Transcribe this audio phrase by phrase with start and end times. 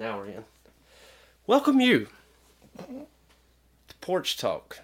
[0.00, 0.44] Now we're in.
[1.46, 2.06] Welcome you
[2.78, 4.80] to Porch Talk.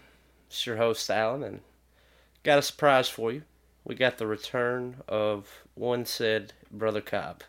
[0.46, 1.60] It's your host Alan, and
[2.42, 3.44] got a surprise for you.
[3.82, 7.44] We got the return of one said Brother Cobb.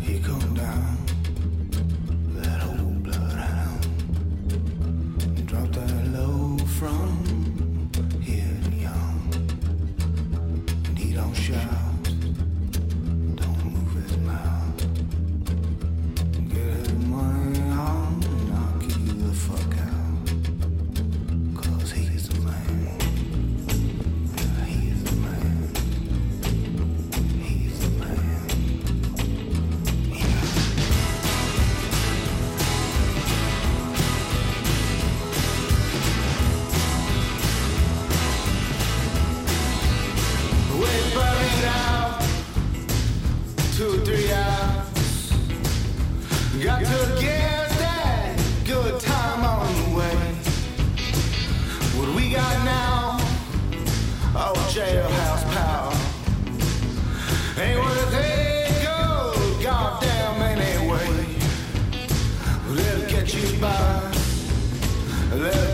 [0.00, 0.20] He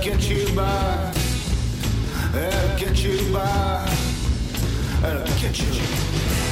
[0.03, 1.13] get you by.
[2.35, 3.89] Let it get you by.
[5.01, 6.52] Let it get you.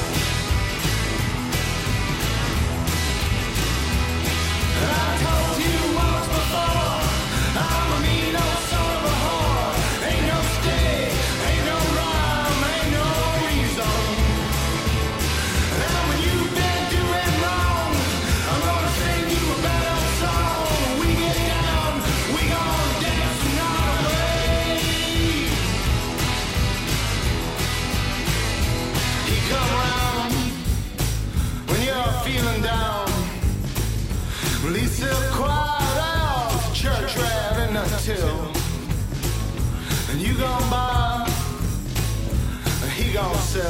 [43.53, 43.61] Been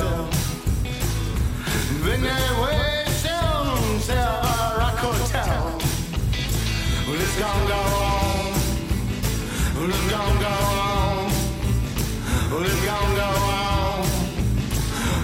[2.22, 3.03] that way
[4.12, 5.81] ever I could tell.
[7.08, 8.53] Well, it's gonna go on.
[9.75, 10.53] Well, it's gonna go
[10.86, 11.31] on.
[12.52, 14.06] Well, it's gonna go on.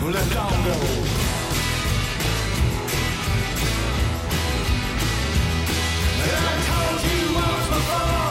[0.01, 0.73] Well, it's gonna go.
[6.29, 6.31] I
[6.67, 8.26] told you once before,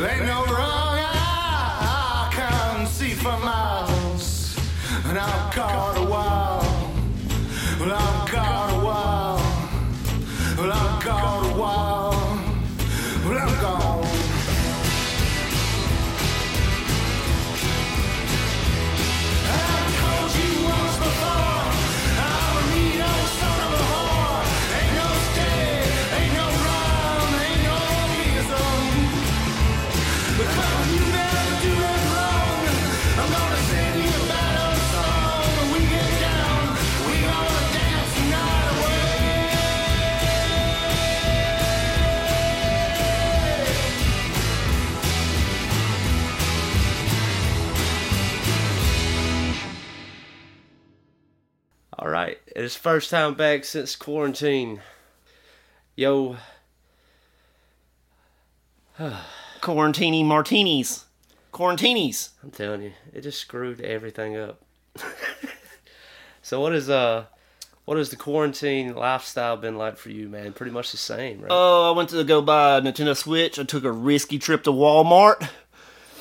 [0.00, 4.56] Ain't no wrong I can see for miles.
[5.06, 5.97] And I've got
[52.58, 54.80] and it's first time back since quarantine.
[55.94, 56.36] Yo,
[59.60, 61.04] Quarantini martinis.
[61.52, 62.30] Quarantinis.
[62.42, 64.60] I'm telling you, it just screwed everything up.
[66.42, 67.26] so what is uh,
[67.84, 70.52] what has the quarantine lifestyle been like for you, man?
[70.52, 71.52] Pretty much the same, right?
[71.52, 73.60] Oh, I went to go buy a Nintendo Switch.
[73.60, 75.48] I took a risky trip to Walmart.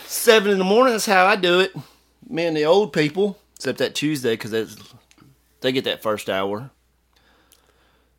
[0.06, 0.94] Seven in the morning.
[0.94, 1.76] That's how I do it.
[2.30, 4.54] Me and the old people, except that Tuesday because
[5.62, 6.70] they get that first hour.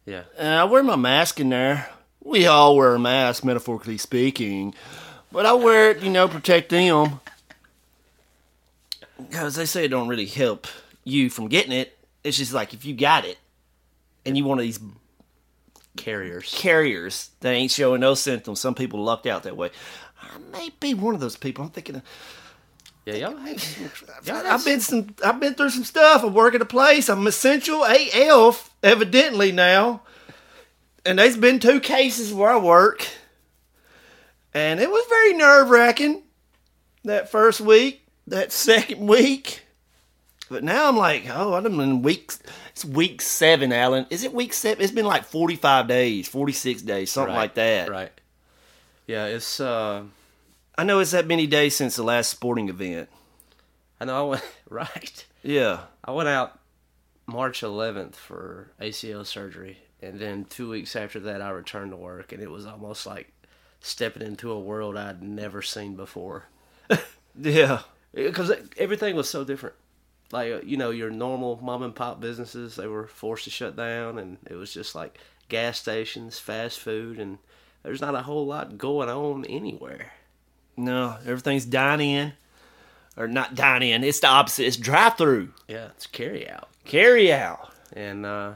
[0.06, 0.22] yeah.
[0.36, 1.88] And I wear my mask in there.
[2.22, 4.74] We all wear a mask, metaphorically speaking.
[5.30, 7.20] But I wear it, you know, protect them.
[9.16, 10.66] Because they say it don't really help
[11.04, 11.96] you from getting it.
[12.24, 13.38] It's just like if you got it
[14.24, 14.80] and you one of these
[15.96, 16.54] Carriers.
[16.54, 19.70] carriers that ain't showing no symptoms, some people lucked out that way.
[20.22, 21.64] I may be one of those people.
[21.64, 22.02] I'm thinking,
[23.08, 23.64] Yeah, y'all had
[24.26, 26.22] y'all I've been some, I've been through some stuff.
[26.22, 27.08] I work at a place.
[27.08, 30.02] I'm essential AF, evidently now.
[31.06, 33.06] And there's been two cases where I work,
[34.52, 36.22] and it was very nerve wracking
[37.04, 39.62] that first week, that second week.
[40.50, 42.30] But now I'm like, oh, I'm in week.
[42.72, 44.04] It's week seven, Alan.
[44.10, 44.84] Is it week seven?
[44.84, 47.88] It's been like 45 days, 46 days, something Right, like that.
[47.88, 48.12] Right.
[49.06, 50.02] Yeah, it's uh
[50.78, 53.08] I know it's that many days since the last sporting event.
[54.00, 55.26] I know I went right.
[55.42, 55.80] Yeah.
[56.04, 56.60] I went out
[57.26, 62.32] March 11th for ACL surgery, and then two weeks after that, I returned to work,
[62.32, 63.32] and it was almost like
[63.80, 66.44] stepping into a world I'd never seen before.
[67.40, 67.82] Yeah.
[68.12, 69.76] Because everything was so different.
[70.32, 73.76] Like uh, you know, your normal mom and pop businesses, they were forced to shut
[73.76, 77.38] down, and it was just like gas stations, fast food, and
[77.84, 80.12] there's not a whole lot going on anywhere.
[80.78, 82.32] No, everything's dine in.
[83.16, 84.04] Or not dine in.
[84.04, 84.64] It's the opposite.
[84.66, 85.52] It's drive through.
[85.66, 87.72] Yeah, it's carry out, Carry out.
[87.92, 88.52] and uh,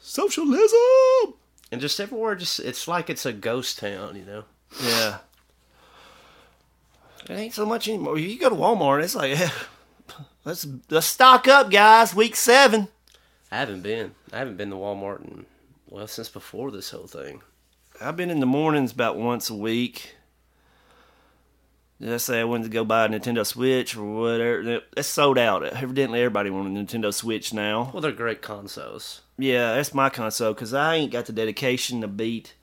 [0.00, 1.34] Socialism.
[1.70, 4.44] and just everywhere, just it's like it's a ghost town, you know.
[4.82, 5.18] Yeah.
[7.28, 8.18] It ain't so much anymore.
[8.18, 9.36] You go to Walmart, it's like,
[10.44, 12.14] let's let's stock up, guys.
[12.14, 12.88] Week seven.
[13.50, 14.14] I haven't been.
[14.32, 15.46] I haven't been to Walmart in
[15.90, 17.42] well since before this whole thing.
[18.00, 20.14] I've been in the mornings about once a week.
[22.04, 24.82] I say I wanted to go buy a Nintendo Switch or whatever?
[24.96, 25.64] It's sold out.
[25.64, 27.90] Evidently, everybody wants a Nintendo Switch now.
[27.92, 29.22] Well, they're great consoles.
[29.38, 32.54] Yeah, that's my console because I ain't got the dedication to beat.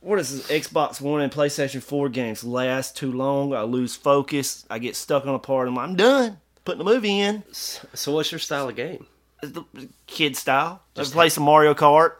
[0.00, 0.66] What is this?
[0.66, 3.54] Xbox One and PlayStation 4 games last too long.
[3.54, 4.66] I lose focus.
[4.70, 5.68] I get stuck on a part.
[5.68, 6.38] I'm, I'm done.
[6.64, 7.42] Putting the movie in.
[7.52, 9.06] So, what's your style of game?
[9.42, 9.64] It's the
[10.06, 10.82] kid style.
[10.94, 12.12] Let's play some Mario Kart.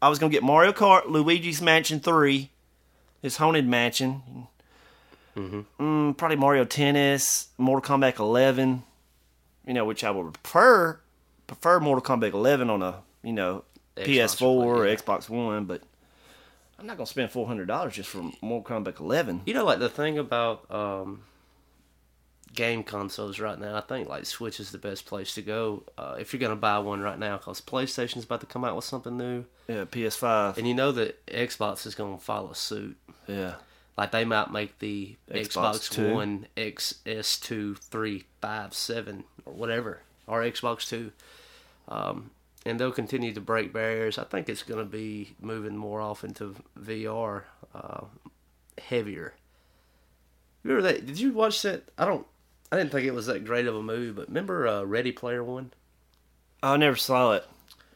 [0.00, 2.50] I was gonna get Mario Kart, Luigi's Mansion 3,
[3.22, 4.46] his haunted mansion.
[5.80, 8.82] Mm, probably Mario Tennis, Mortal Kombat 11.
[9.66, 10.98] You know, which I would prefer
[11.46, 13.64] prefer Mortal Kombat 11 on a you know
[13.96, 14.94] Xbox PS4 or yeah.
[14.94, 15.82] Xbox One, but
[16.78, 19.42] I'm not gonna spend four hundred dollars just for Mortal Kombat 11.
[19.46, 21.22] You know, like the thing about um,
[22.54, 26.16] game consoles right now, I think like Switch is the best place to go uh,
[26.18, 29.16] if you're gonna buy one right now, because PlayStation's about to come out with something
[29.18, 30.56] new, Yeah, PS5.
[30.56, 32.96] and you know that Xbox is gonna follow suit.
[33.26, 33.54] Yeah,
[33.98, 40.42] Like they might make the Xbox Xbox, One XS2, 3, 5, 7, or whatever, or
[40.42, 41.10] Xbox Two.
[41.88, 42.30] Um,
[42.64, 44.16] and they'll continue to break barriers.
[44.16, 47.42] I think it's going to be moving more off into VR,
[47.74, 48.02] uh,
[48.80, 49.34] heavier.
[50.62, 51.04] Remember that?
[51.04, 51.88] Did you watch that?
[51.98, 52.24] I don't.
[52.70, 55.42] I didn't think it was that great of a movie, but remember uh, Ready Player
[55.42, 55.72] One?
[56.62, 57.44] I never saw it.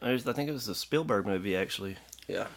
[0.01, 1.95] I think it was a Spielberg movie actually.
[2.27, 2.47] Yeah.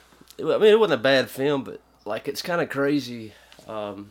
[0.40, 3.32] I mean, it wasn't a bad film, but like it's kind of crazy.
[3.68, 4.10] Um,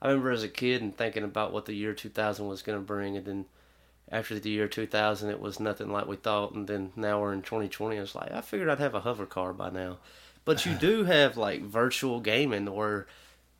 [0.00, 2.84] I remember as a kid and thinking about what the year 2000 was going to
[2.84, 3.44] bring, and then
[4.10, 7.42] after the year 2000, it was nothing like we thought, and then now we're in
[7.42, 7.96] 2020.
[7.96, 9.98] It's like I figured I'd have a hover car by now,
[10.44, 13.06] but you do have like virtual gaming where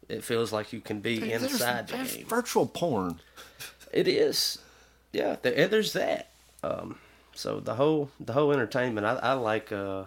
[0.08, 2.26] it feels like you can be inside the There's game.
[2.26, 3.20] virtual porn.
[3.92, 4.58] It is,
[5.12, 5.36] yeah.
[5.36, 6.28] th- And there's that.
[6.64, 6.98] Um,
[7.34, 9.70] so the whole the whole entertainment, I, I like.
[9.72, 10.04] Uh,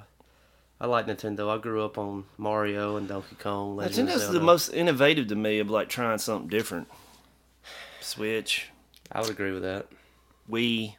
[0.80, 1.50] I like Nintendo.
[1.50, 3.80] I grew up on Mario and Donkey Kong.
[3.80, 6.90] I Legend think that's the most innovative to me of like trying something different.
[8.02, 8.70] Switch,
[9.12, 9.88] I would agree with that.
[10.50, 10.96] Wii.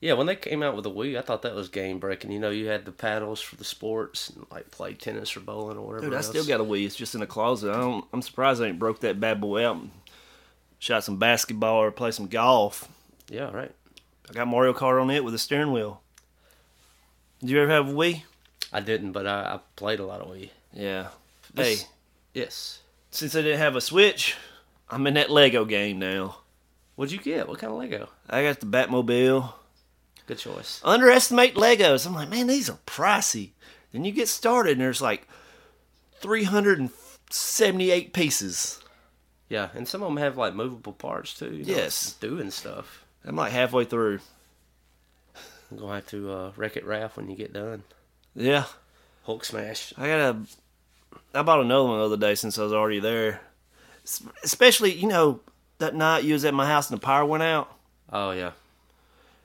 [0.00, 2.32] Yeah, when they came out with the Wii, I thought that was game breaking.
[2.32, 5.76] You know, you had the paddles for the sports, and like play tennis or bowling
[5.76, 6.06] or whatever.
[6.06, 6.28] Dude, I else.
[6.28, 6.86] still got a Wii.
[6.86, 7.70] It's just in the closet.
[7.70, 8.04] I don't.
[8.12, 9.90] I'm surprised I ain't broke that bad boy out and
[10.78, 12.88] shot some basketball or play some golf.
[13.28, 13.72] Yeah, right.
[14.28, 16.00] I got Mario Kart on it with a steering wheel.
[17.40, 18.22] Did you ever have a Wii?
[18.72, 20.50] I didn't, but I, I played a lot of Wii.
[20.72, 21.08] Yeah.
[21.54, 21.88] This- Hey,
[22.34, 22.78] Yes.
[23.10, 24.36] since I didn't have a Switch,
[24.88, 26.36] I'm in that Lego game now.
[26.96, 27.48] What'd you get?
[27.48, 28.08] What kind of Lego?
[28.28, 29.52] I got the Batmobile.
[30.26, 30.80] Good choice.
[30.84, 32.06] Underestimate Legos.
[32.06, 33.50] I'm like, man, these are pricey.
[33.90, 35.26] Then you get started and there's like
[36.20, 38.80] 378 pieces.
[39.48, 41.52] Yeah, and some of them have like movable parts too.
[41.52, 42.12] you know, Yes.
[42.20, 43.04] doing stuff.
[43.24, 44.20] I'm like halfway through.
[45.70, 47.82] I'm gonna have to uh, wreck it, Ralph, when you get done.
[48.34, 48.64] Yeah.
[49.24, 49.92] Hulk smash.
[49.96, 50.36] I got a.
[51.34, 53.40] I bought another one the other day since I was already there.
[54.42, 55.40] Especially, you know,
[55.78, 57.76] that night you was at my house and the power went out.
[58.12, 58.52] Oh yeah.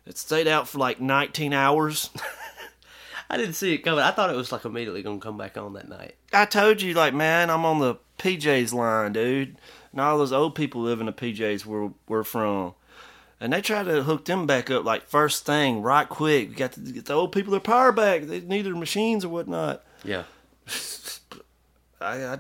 [0.06, 2.10] It stayed out for like 19 hours.
[3.30, 4.04] I didn't see it coming.
[4.04, 6.16] I thought it was like immediately gonna come back on that night.
[6.32, 9.58] I told you, like, man, I'm on the PJs line, dude.
[9.92, 12.76] And all those old people living the PJs where we're from.
[13.40, 16.50] And they try to hook them back up like first thing, right quick.
[16.50, 18.24] We got to get the old people their power back.
[18.24, 19.84] They need their machines or whatnot.
[20.04, 20.24] Yeah.
[22.02, 22.40] I, I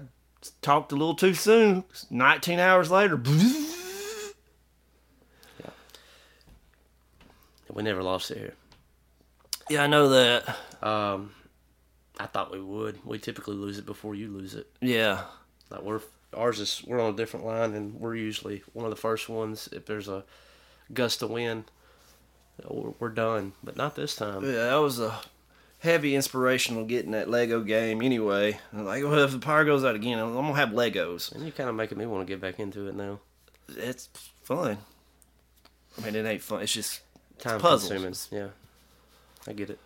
[0.61, 1.83] talked a little too soon.
[2.09, 3.21] 19 hours later.
[5.61, 5.69] Yeah.
[7.71, 8.53] We never lost it here.
[9.69, 10.55] Yeah, I know that.
[10.81, 11.31] Um,
[12.19, 13.03] I thought we would.
[13.05, 14.67] We typically lose it before you lose it.
[14.81, 15.23] Yeah.
[15.69, 16.01] Like we're
[16.35, 19.69] ours is we're on a different line, and we're usually one of the first ones.
[19.71, 20.23] If there's a
[20.93, 21.65] gust of wind,
[22.67, 23.53] we're, done.
[23.63, 24.43] But not this time.
[24.43, 25.19] Yeah, that was a
[25.79, 28.59] heavy inspirational getting that Lego game anyway.
[28.73, 31.31] I'm like, well, if the power goes out again, I'm to have Legos.
[31.31, 33.19] And you're kind of making me want to get back into it now.
[33.69, 34.09] It's
[34.43, 34.77] fun.
[35.97, 36.61] I mean, it ain't fun.
[36.61, 37.01] It's just
[37.39, 37.91] Time puzzles.
[37.91, 38.15] consuming.
[38.31, 38.51] Yeah,
[39.47, 39.79] I get it.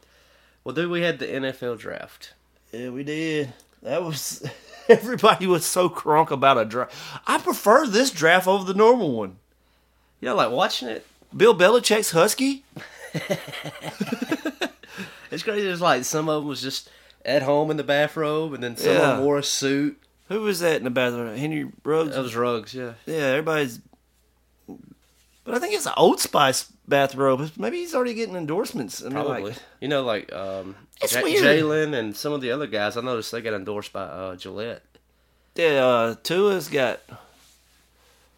[0.64, 2.34] Well, dude, we had the NFL draft.
[2.72, 3.54] Yeah, we did.
[3.82, 4.44] That was
[4.90, 6.96] everybody was so crunk about a draft.
[7.26, 9.38] I prefer this draft over the normal one.
[10.22, 11.06] Yeah, like watching it.
[11.36, 12.64] Bill Belichick's Husky.
[15.32, 15.68] It's crazy.
[15.68, 16.90] It's like some of them was just
[17.24, 19.12] at home in the bathrobe, and then some of Yeah.
[19.12, 20.02] them wore a suit.
[20.28, 21.38] Who was that in the bathroom?
[21.38, 22.16] Henry Ruggs.
[22.16, 22.74] That was Ruggs.
[22.74, 22.94] Yeah.
[23.06, 23.80] yeah, everybody's.
[24.68, 27.52] But I think it's an Old Spice bathrobe.
[27.58, 29.02] Maybe he's already getting endorsements.
[29.02, 29.44] I mean, Probably.
[29.52, 31.44] like, you know, like um, It's Ja- weird.
[31.44, 32.98] Jalen and some of the other guys.
[32.98, 34.82] I noticed they got endorsed by uh, Gillette.
[35.56, 37.02] yeah, uh, Tua's got.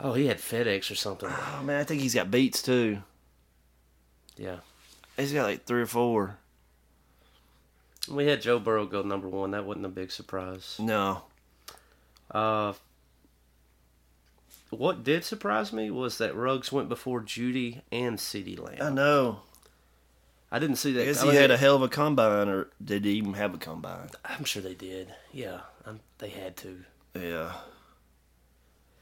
[0.03, 1.29] Oh, he had FedEx or something.
[1.29, 3.03] Oh man, I think he's got Beats too.
[4.36, 4.58] Yeah.
[5.17, 6.38] He's got like three or four.
[8.10, 9.51] We had Joe Burrow go number one.
[9.51, 10.77] That wasn't a big surprise.
[10.79, 11.22] No,
[12.31, 12.74] Uh,
[14.72, 18.81] what did surprise me was that Ruggs went before Jeudy and CeeDee Lamb.
[18.81, 19.41] I know.
[20.51, 21.01] I didn't see that.
[21.03, 23.53] I guess he mean, had a hell of a combine, or did he even have
[23.53, 24.10] a combine?
[24.25, 25.13] I'm sure they did.
[25.31, 26.84] Yeah, i they had to.
[27.13, 27.53] Yeah.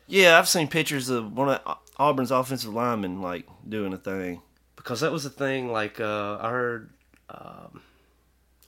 [0.10, 4.42] Yeah, I've seen pictures of one of Auburn's offensive linemen like doing a thing.
[4.76, 5.72] because that was the thing.
[5.72, 6.90] Like uh, I heard,
[7.30, 7.82] um,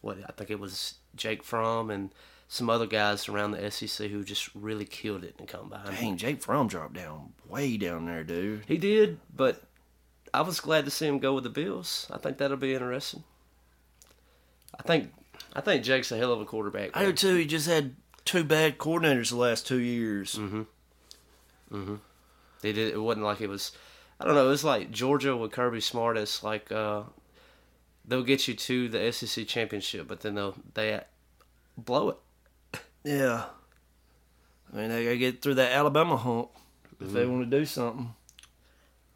[0.02, 2.12] what I think it was Jake Fromm and
[2.48, 5.86] some other guys around the SEC who just really killed it in the combine.
[5.86, 8.64] Dang, Jake Fromm dropped down way down there, dude.
[8.68, 9.64] He did, but
[10.34, 12.08] I was glad to see him go with the Bills.
[12.12, 13.24] I think that'll be interesting.
[14.78, 15.12] I think
[15.54, 16.92] I think Jake's a hell of a quarterback.
[16.96, 17.36] I do too.
[17.36, 17.96] He just had
[18.26, 20.40] two bad coordinators the last two years.
[22.62, 22.94] They did.
[22.94, 23.72] It wasn't like it was.
[24.20, 24.46] I don't know.
[24.46, 26.18] It was like Georgia with Kirby Smart.
[26.18, 27.04] It's like uh,
[28.06, 31.02] they'll get you to the SEC championship, but then they'll they
[31.78, 32.18] blow it.
[33.04, 33.46] Yeah.
[34.72, 36.50] I mean, they gotta get through that Alabama hump
[37.00, 38.14] if they want to do something.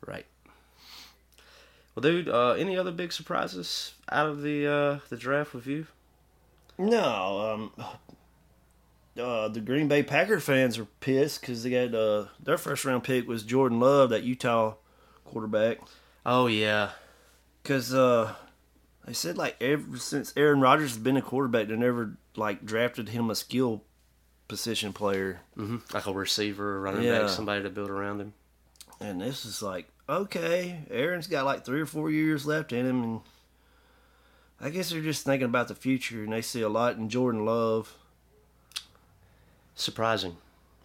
[0.06, 0.26] Right.
[1.94, 2.28] Well, dude.
[2.28, 5.88] Uh, any other big surprises out of the uh, the draft with you?
[6.78, 7.86] No, um,
[9.20, 13.04] uh, the Green Bay Packer fans are pissed because they got uh, their first round
[13.04, 14.76] pick was Jordan Love, that Utah
[15.24, 15.80] quarterback.
[16.26, 16.92] Oh yeah.
[17.64, 18.34] Because uh,
[19.06, 23.10] they said like ever since Aaron Rodgers has been a quarterback, they never like drafted
[23.10, 23.84] him a skill
[24.48, 27.22] position player, hmm Like a receiver, running Yeah.
[27.22, 28.34] back, somebody to build around him.
[29.00, 33.04] and this is like okay, Aaron's got like three or four years left in him,
[33.04, 33.22] and
[34.62, 37.44] I guess they're just thinking about the future, and they see a lot in Jordan
[37.46, 37.96] Love.
[39.76, 40.38] Surprising.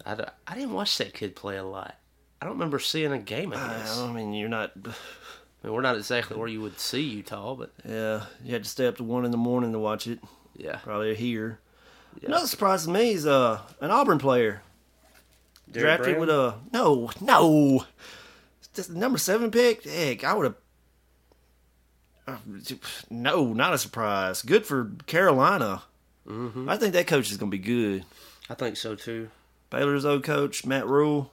[0.05, 1.97] I, I didn't watch that kid play a lot.
[2.43, 3.99] I don't remember seeing a game of his.
[3.99, 4.73] I mean, you're not.
[4.85, 8.69] I mean, we're not exactly where you would see Utah, but Yeah, you had to
[8.71, 10.19] stay up to one in the morning to watch it.
[10.57, 10.77] yeah.
[10.77, 11.61] Probably here.
[12.21, 12.29] Yeah.
[12.31, 14.63] Another surprise to me is uh an Auburn player
[15.71, 16.21] Derrick drafted Brown?
[16.21, 17.85] with a no no,
[18.59, 19.85] it's just number seven pick.
[19.85, 20.55] Heck, I would
[22.27, 22.41] have.
[23.11, 24.43] no, not a surprise.
[24.43, 25.83] Good for Carolina.
[26.27, 26.69] Mm-hmm.
[26.69, 28.05] I think that coach is going to be good.
[28.50, 29.30] I think so too.
[29.71, 31.30] Baylor's old coach Matt Rhule.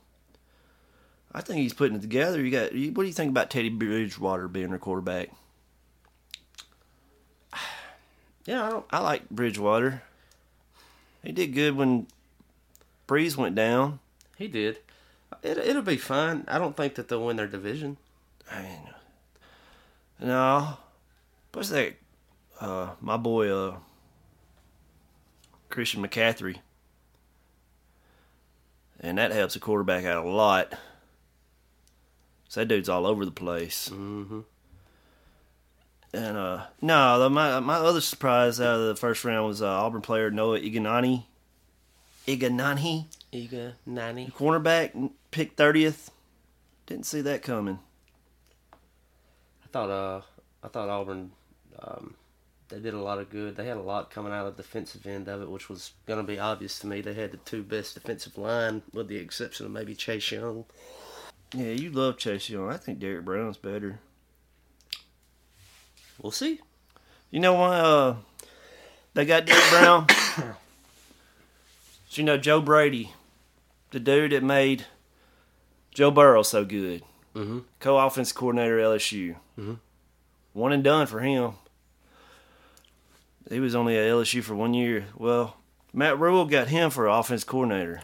[1.33, 2.39] I think he's putting it together.
[2.39, 2.71] You got.
[2.71, 5.29] What do you think about Teddy Bridgewater being their quarterback?
[8.45, 8.85] Yeah, I don't.
[8.91, 10.03] I like Bridgewater.
[11.21, 12.07] He did good when
[13.05, 13.99] Brees went down.
[14.37, 14.77] He did.
[15.43, 16.45] It, it'll be fine.
[16.47, 17.97] I don't think that they'll win their division.
[18.49, 18.79] I mean,
[20.21, 20.77] no,
[21.51, 21.95] what's that?
[22.61, 23.75] Uh, my boy, uh,
[25.69, 26.59] Christian McCaffrey,
[28.99, 30.73] and that helps a quarterback out a lot.
[32.49, 33.89] So that dude's all over the place.
[33.89, 34.41] Mm-hmm.
[36.13, 39.67] And uh, no, the, my my other surprise out of the first round was uh,
[39.67, 41.23] Auburn player Noah Iganani.
[42.27, 44.31] Iganani, Iga Nani.
[44.35, 46.11] cornerback, picked thirtieth.
[46.85, 47.79] Didn't see that coming.
[48.73, 50.21] I thought uh
[50.63, 51.31] I thought Auburn
[51.79, 52.15] um,
[52.69, 53.55] they did a lot of good.
[53.55, 56.19] They had a lot coming out of the defensive end of it, which was going
[56.19, 57.01] to be obvious to me.
[57.01, 60.65] They had the two best defensive line, with the exception of maybe Chase Young.
[61.53, 62.69] Yeah, you love Chase Young.
[62.69, 63.99] I think Derrick Brown's better.
[66.21, 66.59] We'll see.
[67.31, 68.15] You know why uh,
[69.13, 70.07] they got Derrick Brown?
[72.11, 73.11] you know Joe Brady,
[73.91, 74.85] the dude that made
[75.93, 77.03] Joe Burrow so good,
[77.35, 77.59] Mm-hmm.
[77.79, 79.35] co-offense coordinator LSU.
[79.59, 79.77] Mhm.
[80.53, 81.51] One and done for him.
[83.49, 85.05] He was only at LSU for one year.
[85.15, 85.57] Well,
[85.93, 88.01] Matt Rhule got him for offense coordinator,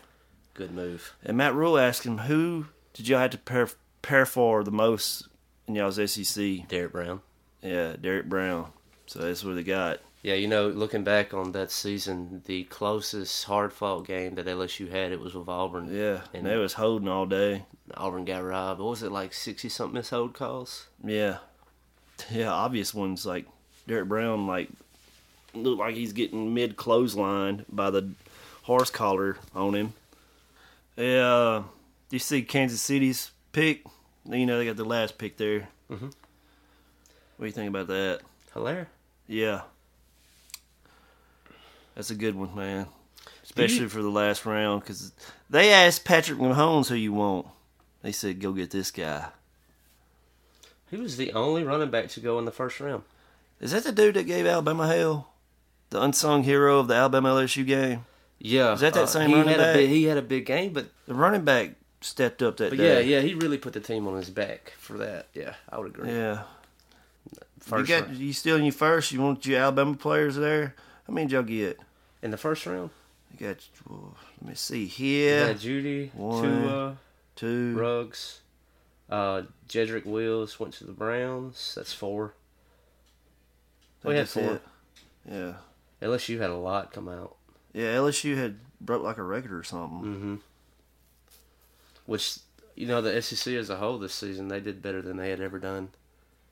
[0.53, 1.13] Good move.
[1.23, 3.67] and Matt Rhule asked him, "Who did y'all have to pair,
[4.01, 5.27] prepare for the most
[5.67, 7.21] in y'all's SEC?" Derrick Brown.
[7.61, 8.71] Yeah, Derrick Brown.
[9.05, 9.99] So that's what they got.
[10.21, 14.89] Yeah, you know, looking back on that season, the closest hard fought game that LSU
[14.89, 15.93] had, it was with Auburn.
[15.93, 17.65] Yeah, and And- they was holding all day.
[17.95, 18.79] Auburn got robbed.
[18.79, 20.87] What was it like sixty something missed hold calls?
[21.03, 21.39] Yeah,
[22.31, 22.49] yeah.
[22.53, 23.45] Obvious ones like
[23.85, 24.69] Derrick Brown, like
[25.53, 28.11] look like he's getting mid clothesline by the
[28.63, 29.93] horse collar on him.
[30.95, 31.63] Yeah,
[32.09, 33.83] do you see Kansas City's pick?
[34.29, 35.69] You know they got the last pick there.
[35.89, 36.13] Mhm.
[37.37, 38.21] What do you think about that?
[38.53, 38.87] Helaire.
[39.27, 39.61] Yeah,
[41.95, 42.87] that's a good one, man.
[43.43, 45.11] Especially for the last round, because
[45.49, 47.47] they asked Patrick Mahomes who you want.
[48.01, 49.29] They said, "Go get this guy."
[50.89, 53.03] He was the only running back to go in the first round.
[53.59, 55.32] Is that the dude that gave Alabama hell?
[55.93, 58.05] The unsung hero of the Alabama LSU game?
[58.39, 59.75] Yeah, Is that that same he running had back?
[59.75, 62.79] A big, he had a big game, but The running back stepped up that but
[62.79, 63.03] yeah, day.
[63.03, 65.27] yeah, he really put the team on his back for that.
[65.35, 66.11] Yeah, I would agree.
[66.11, 66.41] Yeah.
[67.59, 68.17] First you got round.
[68.17, 69.11] you still in your first.
[69.11, 70.73] You want your Alabama players there.
[71.07, 71.79] How many did y'all get?
[72.23, 72.89] in the first round.
[73.37, 73.57] You got.
[73.87, 75.47] well, let me see here.
[75.49, 76.41] got Jeudy, One.
[76.43, 76.97] Tua,
[77.35, 77.77] Two.
[77.77, 78.39] Ruggs,
[79.11, 81.73] uh, Jedrick Wills went to the Browns.
[81.75, 82.33] That's four.
[84.03, 84.53] We had four.
[84.55, 84.61] it.
[85.31, 85.53] Yeah.
[86.03, 87.35] LSU had a lot come out.
[87.73, 87.95] Yeah.
[87.95, 90.09] LSU had broke like a record or something.
[90.09, 90.35] Mm-hmm.
[92.05, 92.39] Which
[92.75, 95.41] you know the SEC as a whole this season they did better than they had
[95.41, 95.89] ever done.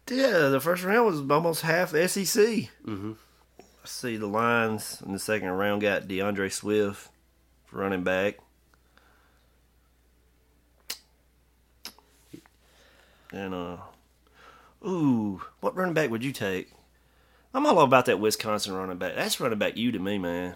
[0.10, 0.48] Yeah.
[0.50, 2.46] The first round was almost half SEC.
[2.86, 3.14] Mm-hmm.
[3.60, 7.10] I see the Lions in the second round got D'Andre Swift
[7.66, 8.38] for running back.
[13.34, 13.78] And uh
[14.86, 16.72] ooh, what running back would you take?
[17.54, 19.16] I'm all about that Wisconsin running back.
[19.16, 20.56] That's running back you to me, man.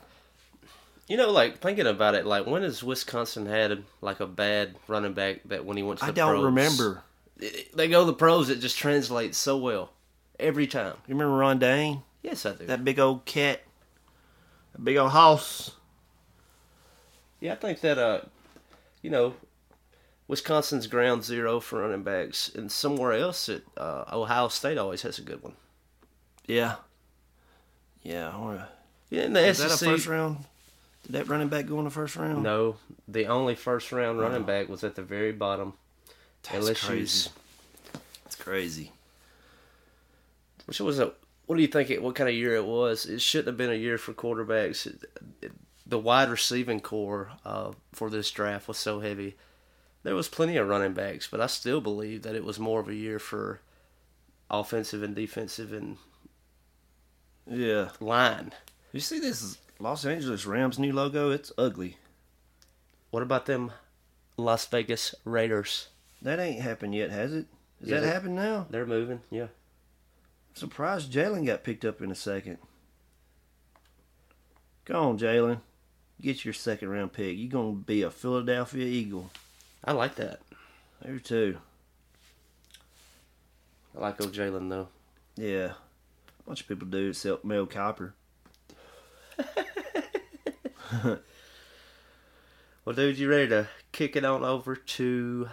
[1.07, 5.13] You know, like thinking about it, like when has Wisconsin had like a bad running
[5.13, 7.03] back that when he went to the I don't pros, remember.
[7.39, 9.91] it- they go to the pros, it just translates so well
[10.39, 10.95] every time.
[11.07, 12.01] You remember Ron Dayne?
[12.23, 12.65] Yes, I do.
[12.65, 13.61] That big old cat.
[14.73, 15.71] That big old house.
[17.39, 18.21] Yeah, I think that uh,
[19.03, 19.35] you know,
[20.27, 25.19] Wisconsin's ground zero for running backs, and somewhere else at uh, Ohio State always has
[25.19, 25.53] a good one.
[26.47, 26.75] Yeah.
[28.03, 28.31] Yeah.
[28.33, 28.69] I wanna-
[29.09, 29.89] Yeah, in the Is that a SEC.
[29.89, 30.45] first round?
[31.03, 32.41] Did that running back go in the first round?
[32.43, 32.77] No,
[33.07, 35.73] the only first round running back was at the very bottom.
[36.43, 37.29] That's LSU's, crazy.
[38.23, 38.91] That's crazy.
[40.65, 41.13] which was a.
[41.45, 41.91] What do you think?
[41.91, 43.05] It what kind of year it was?
[43.05, 44.87] It shouldn't have been a year for quarterbacks.
[44.87, 45.03] It,
[45.43, 45.51] it,
[45.85, 49.35] the wide receiving core uh, for this draft was so heavy.
[50.01, 52.89] There was plenty of running backs, but I still believe that it was more of
[52.89, 53.59] a year for
[54.49, 55.97] offensive and defensive and
[57.47, 57.89] Yeah.
[57.99, 58.53] line.
[58.91, 61.31] You see this Los Angeles Rams new logo?
[61.31, 61.97] It's ugly.
[63.11, 63.71] What about them
[64.37, 65.89] Las Vegas Raiders?
[66.21, 67.45] That ain't happened yet, has it?
[67.81, 68.67] Is Yeah, that happened now?
[68.69, 69.47] They're moving, yeah.
[70.53, 72.57] Surprised Jalen got picked up in a second.
[74.85, 75.59] Go on, Jalen.
[76.21, 77.37] Get your second round pick.
[77.37, 79.29] You're gonna be a Philadelphia Eagle.
[79.83, 80.39] I like that.
[81.01, 81.57] There too.
[83.95, 84.87] I like old Jalen though.
[85.35, 85.73] Yeah.
[86.45, 88.13] A bunch of people do except Mel Kiper.
[92.85, 95.49] Well, dude, you ready to kick it on over to?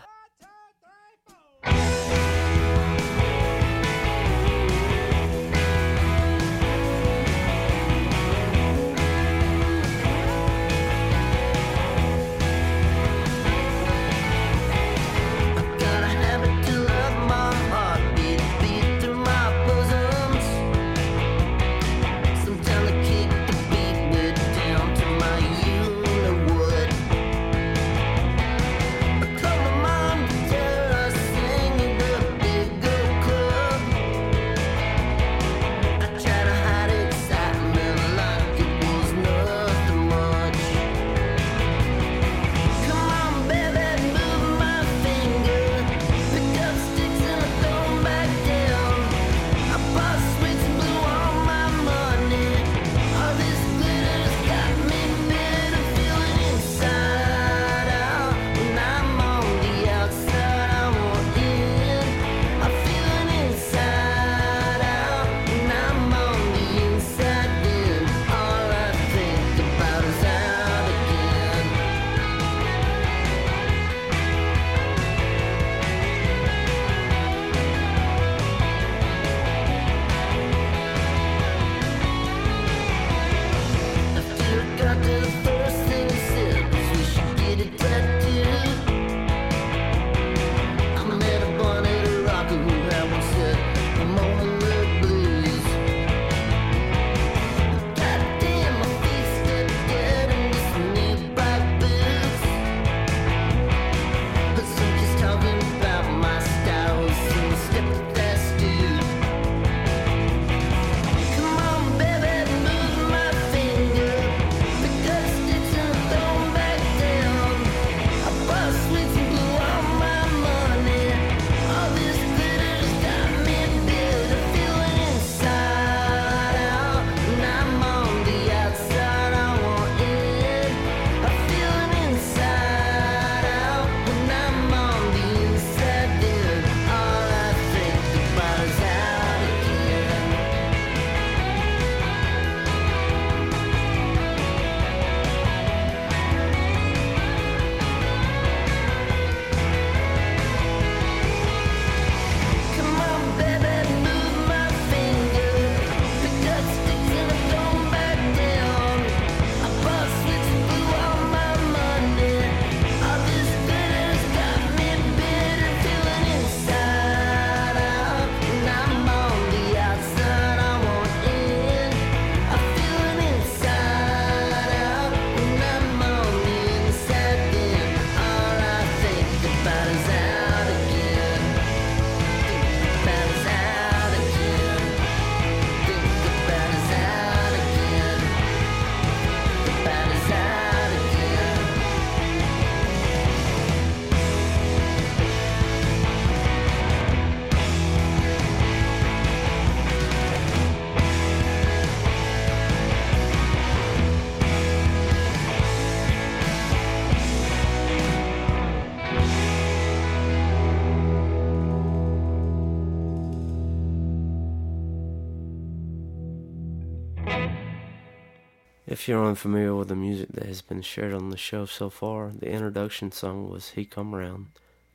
[219.03, 222.31] If you're unfamiliar with the music that has been shared on the show so far,
[222.31, 224.53] the introduction song was He Come Around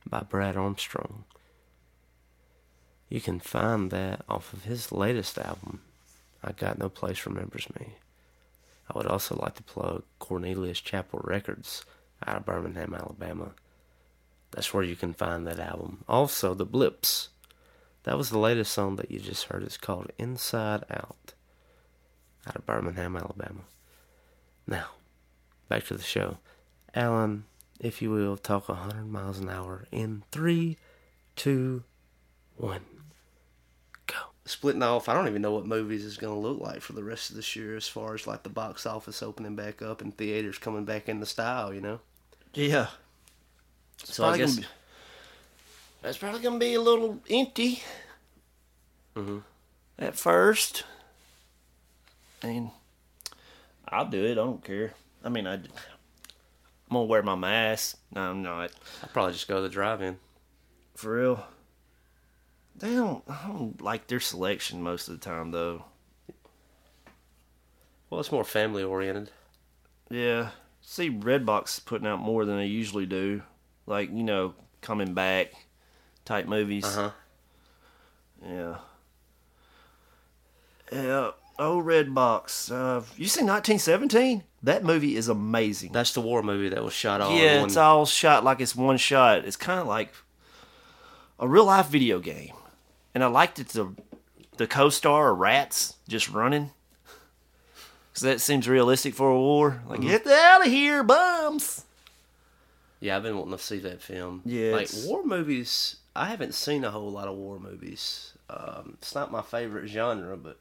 [0.08, 1.24] by Brad Armstrong.
[3.10, 5.82] You can find that off of his latest album,
[6.42, 7.96] I Got No Place Remembers Me.
[8.88, 11.84] I would also like to plug Cornelius Chapel Records
[12.26, 13.50] out of Birmingham, Alabama.
[14.52, 16.04] That's where you can find that album.
[16.08, 17.28] Also, The Blips.
[18.04, 19.62] That was the latest song that you just heard.
[19.62, 21.34] It's called Inside Out
[22.46, 23.64] out of Birmingham, Alabama.
[24.68, 24.90] Now,
[25.68, 26.38] back to the show.
[26.94, 27.44] Alan,
[27.80, 30.76] if you will, talk 100 miles an hour in three,
[31.36, 31.82] two,
[32.56, 32.82] one,
[34.06, 34.14] go.
[34.44, 37.02] Splitting off, I don't even know what movies is going to look like for the
[37.04, 40.14] rest of this year as far as like the box office opening back up and
[40.16, 42.00] theaters coming back into style, you know?
[42.52, 42.88] Yeah.
[44.04, 44.50] So I guess.
[44.54, 44.72] gonna be-
[46.02, 47.82] That's probably gonna be a little empty.
[49.16, 49.42] Mhm.
[49.98, 50.84] At first.
[52.42, 52.70] I mean,
[53.90, 54.32] I'll do it.
[54.32, 54.92] I don't care.
[55.24, 55.62] I mean, I, I'm
[56.90, 57.98] gonna wear my mask.
[58.14, 58.70] No, I'm not.
[59.02, 60.18] I'll probably just go to the drive in.
[60.94, 61.46] For real.
[62.76, 63.24] They don't.
[63.28, 65.84] I don't like their selection most of the time, though.
[68.08, 69.30] Well, it's more family oriented.
[70.10, 70.50] Yeah.
[70.80, 73.42] See, Redbox putting out more than they usually do.
[73.86, 75.52] Like you know, coming back
[76.24, 76.84] type movies.
[76.84, 77.10] Uh huh.
[78.46, 78.76] Yeah.
[80.92, 81.30] Yeah.
[81.58, 82.70] Oh, Redbox.
[82.70, 84.44] Uh, you seen 1917?
[84.62, 85.92] That movie is amazing.
[85.92, 88.96] That's the war movie that was shot all yeah, it's all shot like it's one
[88.96, 89.44] shot.
[89.44, 90.12] It's kind of like
[91.38, 92.54] a real life video game.
[93.14, 93.68] And I liked it.
[93.68, 93.94] The
[94.56, 96.70] the co-star of Rats just running.
[98.14, 99.80] Cause that seems realistic for a war.
[99.88, 100.08] Like, Mm-hmm.
[100.08, 101.84] get out of here, bums.
[102.98, 104.42] Yeah, I've been wanting to see that film.
[104.44, 105.96] Yeah, like it's- war movies.
[106.16, 108.32] I haven't seen a whole lot of war movies.
[108.50, 110.58] Um, it's not my favorite genre, but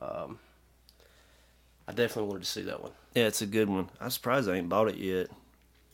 [0.00, 0.38] um,
[1.88, 2.92] I definitely wanted to see that one.
[3.14, 3.88] Yeah, it's a good one.
[4.00, 5.28] I'm surprised I ain't bought it yet.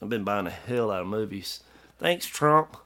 [0.00, 1.60] I've been buying a hell out of movies.
[1.98, 2.76] Thanks, Trump.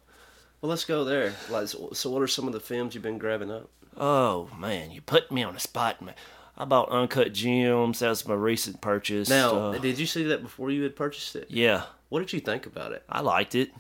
[0.61, 1.35] Well, let's go there.
[1.51, 3.71] Like, so so what are some of the films you've been grabbing up?
[3.97, 6.15] Oh man, you put me on the spot, man.
[6.59, 8.01] I bought Uncut Gems.
[8.01, 9.29] That was my recent purchase.
[9.29, 11.47] Now, Uh, did you see that before you had purchased it?
[11.51, 13.03] yeah, What did you think about it?
[13.09, 13.71] I liked it.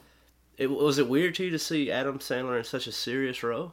[0.58, 3.72] it was it weird to you to see Adam Sandler in such a serious role?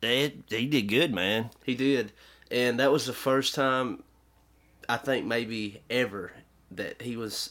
[0.00, 1.50] They, he did good, man.
[1.64, 2.12] He did,
[2.50, 4.02] and that was the first time
[4.88, 6.32] I think maybe ever
[6.72, 7.50] that he was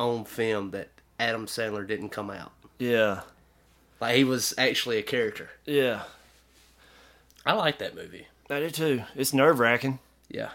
[0.00, 0.88] on film that
[1.20, 2.52] Adam Sandler didn't come out.
[2.78, 3.20] Yeah,
[4.00, 5.50] Like he was actually a character.
[5.64, 6.02] yeah.
[7.44, 8.26] I like that movie.
[8.50, 9.02] I do too.
[9.16, 10.50] It's nerve wracking, Yeah.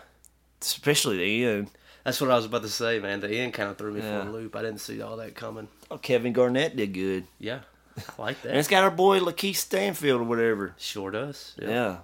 [0.62, 1.70] especially the end.
[2.04, 3.20] That's what I was about to say, man.
[3.20, 4.22] The end kind of threw me Yeah.
[4.24, 4.56] for a loop.
[4.56, 5.68] I didn't see all that coming.
[5.92, 7.60] Oh, Kevin Garnett did good, Yeah.
[7.98, 8.50] I like that.
[8.50, 8.60] and that.
[8.60, 10.76] it's got our boy Lakeith Stanfield or whatever.
[10.78, 11.56] sure does.
[11.62, 11.68] Yeah.
[11.70, 11.98] Yeah,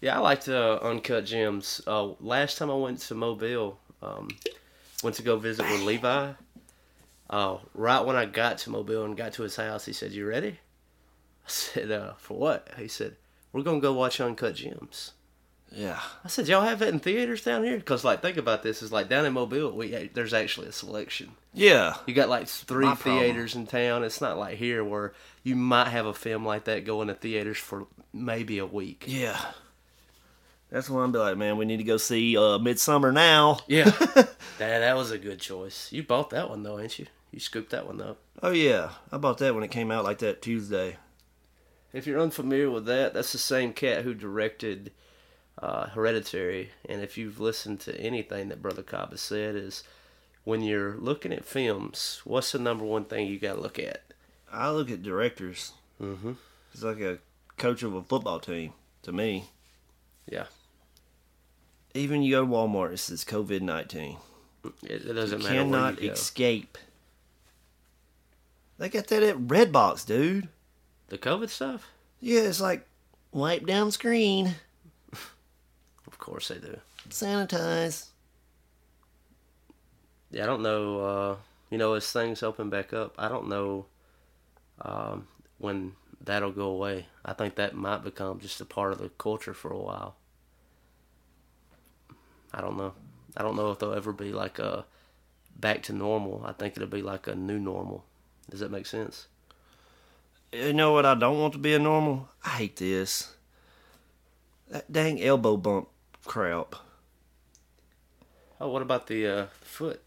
[0.00, 1.80] Yeah, I liked uh, Uncut Gems.
[1.86, 4.28] Uh, last time I went to Mobile, um,
[5.02, 6.32] went to go visit with Levi.
[7.28, 10.26] Uh, right when I got to Mobile and got to his house, he said, "You
[10.26, 10.58] ready?"
[11.46, 13.16] I said, uh, "For what?" He said,
[13.52, 15.12] "We're gonna go watch Uncut Gems."
[15.72, 16.00] yeah.
[16.24, 18.92] I said, "Y'all have that in theaters down here?" Because like, think about this: is
[18.92, 21.32] like down in Mobile, we there's actually a selection.
[21.52, 23.24] Yeah, You got like three My problem.
[23.24, 24.04] theaters in town.
[24.04, 27.56] It's not like here where you might have a film like that go into theaters
[27.56, 29.04] for maybe a week.
[29.08, 29.40] yeah.
[30.70, 33.60] That's why I'm be like, man, we need to go see uh, Midsommar now.
[33.68, 35.92] Yeah, that that was a good choice.
[35.92, 37.06] You bought that one though, ain't you?
[37.30, 38.18] You scooped that one up.
[38.42, 40.96] Oh yeah, I bought that when it came out like that Tuesday.
[41.92, 44.92] If you're unfamiliar with that, that's the same cat who directed
[45.58, 46.70] uh, Hereditary.
[46.88, 49.82] And if you've listened to anything that Brother Cobb has said, is
[50.44, 54.02] when you're looking at films, what's the number one thing you got to look at?
[54.52, 55.72] I look at directors.
[56.00, 56.32] Mm-hmm.
[56.72, 57.18] It's like a
[57.56, 59.50] coach of a football team to me.
[60.26, 60.46] Yeah,
[61.96, 64.16] Even you go to Walmart, it says COVID nineteen.
[64.82, 66.14] it, it doesn't matter Cannot where you go.
[66.14, 66.78] escape.
[68.78, 70.48] They got that at Redbox, dude.
[71.08, 71.88] the COVID stuff.
[72.20, 72.86] Yeah, it's like
[73.32, 74.54] wipe down screen,
[76.06, 76.78] Of course they do.
[77.08, 78.06] sanitize.
[80.30, 81.00] Yeah, I don't know.
[81.00, 81.36] Uh,
[81.70, 83.86] you know, as things open back up, I don't know
[84.82, 85.26] um,
[85.58, 87.06] when that'll go away.
[87.24, 90.16] I think that might become just a part of the culture for a while.
[92.52, 92.92] I don't know.
[93.36, 94.86] I don't know if they'll ever be like a
[95.58, 96.42] back to normal.
[96.44, 98.04] I think it'll be like a new normal.
[98.50, 99.26] Does that make sense?
[100.52, 101.04] You know what?
[101.04, 102.28] I don't want to be a normal.
[102.44, 103.34] I hate this.
[104.68, 105.88] That dang elbow bump
[106.24, 106.74] crap.
[108.60, 110.02] Oh, what about the uh, foot?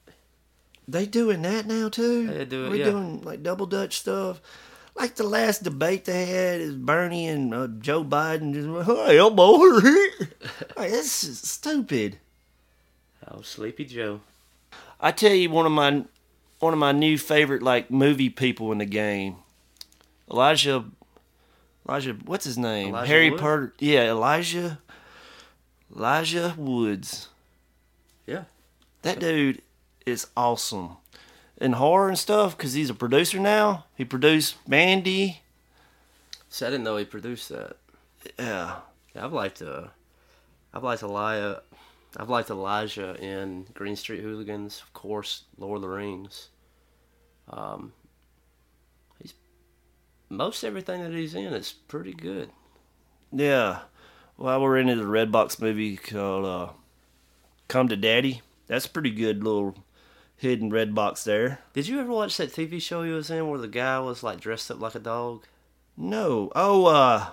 [0.87, 2.27] They doing that now too.
[2.27, 2.85] They do it, We're yeah.
[2.85, 4.41] doing like double dutch stuff.
[4.95, 9.19] Like the last debate they had is Bernie and uh, Joe Biden just went, "Hey,
[9.19, 9.51] elbow."
[10.75, 12.17] like, this is stupid.
[13.31, 14.21] Oh, Sleepy Joe.
[14.99, 16.03] I tell you, one of my
[16.59, 19.37] one of my new favorite like movie people in the game,
[20.29, 20.85] Elijah.
[21.87, 22.89] Elijah, what's his name?
[22.89, 23.39] Elijah Harry Wood?
[23.39, 23.73] Potter.
[23.79, 24.79] Yeah, Elijah.
[25.95, 27.29] Elijah Woods.
[28.27, 28.43] Yeah.
[29.01, 29.61] That dude
[30.05, 30.97] is awesome
[31.59, 33.85] in horror and stuff because he's a producer now.
[33.95, 35.41] He produced Mandy.
[36.49, 37.77] So I didn't know he produced that.
[38.37, 38.75] Yeah,
[39.15, 39.87] Yeah, I've liked uh,
[40.73, 41.63] I've liked Elijah,
[42.17, 46.49] I've liked Elijah in Green Street Hooligans, of course, Lord of the Rings.
[47.49, 47.93] Um,
[49.21, 49.33] he's
[50.29, 52.49] most everything that he's in is pretty good.
[53.31, 53.81] yeah.
[54.37, 56.69] Well, we're into the Redbox movie called uh,
[57.67, 59.75] "Come to Daddy." That's a pretty good little
[60.37, 61.59] hidden red box there.
[61.73, 64.39] Did you ever watch that TV show he was in where the guy was like
[64.39, 65.43] dressed up like a dog?
[65.97, 67.31] No, oh, uh,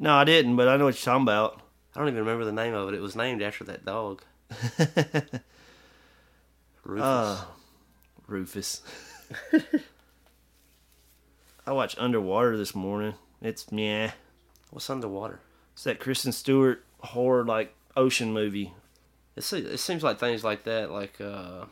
[0.00, 1.61] no, I didn't, but I know what you're talking about.
[1.94, 2.94] I don't even remember the name of it.
[2.94, 4.22] It was named after that dog.
[6.84, 7.02] Rufus.
[7.04, 7.44] Uh,
[8.26, 8.82] Rufus.
[11.66, 13.14] I watched Underwater this morning.
[13.40, 14.12] It's yeah.
[14.70, 15.40] What's underwater?
[15.74, 18.72] It's that Kristen Stewart horror like ocean movie.
[19.36, 21.64] It it seems like things like that, like uh,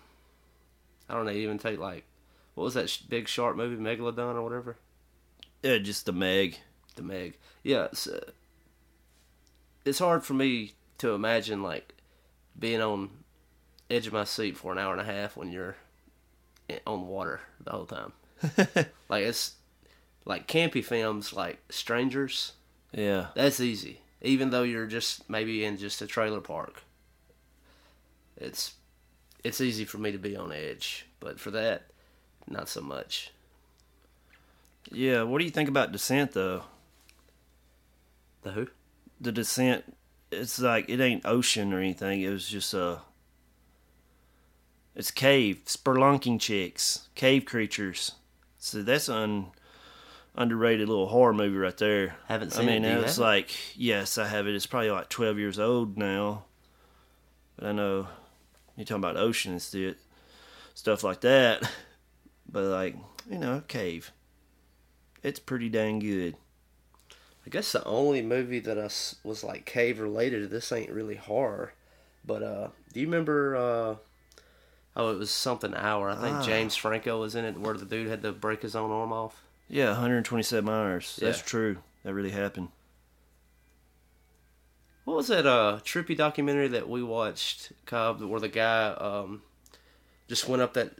[1.08, 2.04] I don't know, even take like
[2.54, 4.76] what was that sh- big shark movie, Megalodon or whatever,
[5.62, 6.58] Yeah, just the Meg.
[6.96, 7.36] the Meg.
[7.62, 8.30] Yeah, it's, uh,
[9.84, 11.94] it's hard for me to imagine like
[12.58, 13.10] being on
[13.90, 15.76] edge of my seat for an hour and a half when you're
[16.86, 18.12] on water the whole time.
[19.08, 19.54] like it's
[20.24, 22.52] like campy films, like Strangers.
[22.92, 23.28] Yeah.
[23.34, 24.00] That's easy.
[24.22, 26.82] Even though you're just maybe in just a trailer park.
[28.36, 28.74] It's
[29.42, 31.86] it's easy for me to be on edge, but for that,
[32.46, 33.32] not so much.
[34.90, 36.64] Yeah, what do you think about Descent though?
[38.42, 38.68] The who?
[39.20, 39.96] The Descent
[40.30, 42.22] it's like it ain't ocean or anything.
[42.22, 43.00] It was just a
[44.94, 48.12] it's cave, spelunking chicks, cave creatures.
[48.58, 49.46] So that's an
[50.34, 52.16] underrated little horror movie right there.
[52.28, 52.98] Haven't I seen mean, it.
[52.98, 53.28] It's have it?
[53.28, 54.54] like yes, I have it.
[54.54, 56.44] It's probably like twelve years old now.
[57.56, 58.08] But I know
[58.76, 59.94] you're talking about ocean and stuff,
[60.74, 61.68] stuff like that.
[62.52, 62.96] But like
[63.30, 64.10] you know, cave.
[65.22, 66.34] It's pretty dang good.
[67.50, 70.50] I guess the only movie that I s- was like cave related.
[70.50, 71.72] This ain't really horror,
[72.24, 73.56] but uh, do you remember?
[73.56, 73.96] Uh,
[74.94, 76.10] oh, it was something hour.
[76.10, 76.42] I think Ah.
[76.44, 79.42] James Franco was in it, where the dude had to break his own arm off.
[79.68, 81.18] Yeah, 127 hours.
[81.20, 81.44] That's Yeah.
[81.44, 81.78] true.
[82.04, 82.68] That really happened.
[85.04, 89.42] What was that uh trippy documentary that we watched, Cobb, where the guy um
[90.28, 90.92] just went up that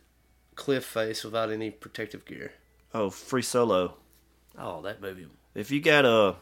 [0.57, 2.55] cliff face without any protective gear?
[2.93, 3.95] Oh, free solo.
[4.59, 5.29] Oh, that movie.
[5.61, 6.37] If you got a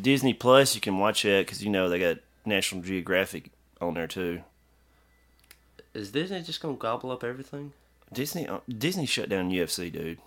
[0.00, 4.06] Disney Plus, you can watch that because you know they got National Geographic on there
[4.06, 4.42] too.
[5.94, 7.72] Is Disney just gonna gobble up everything?
[8.12, 10.18] Disney uh, Disney shut down UFC, dude.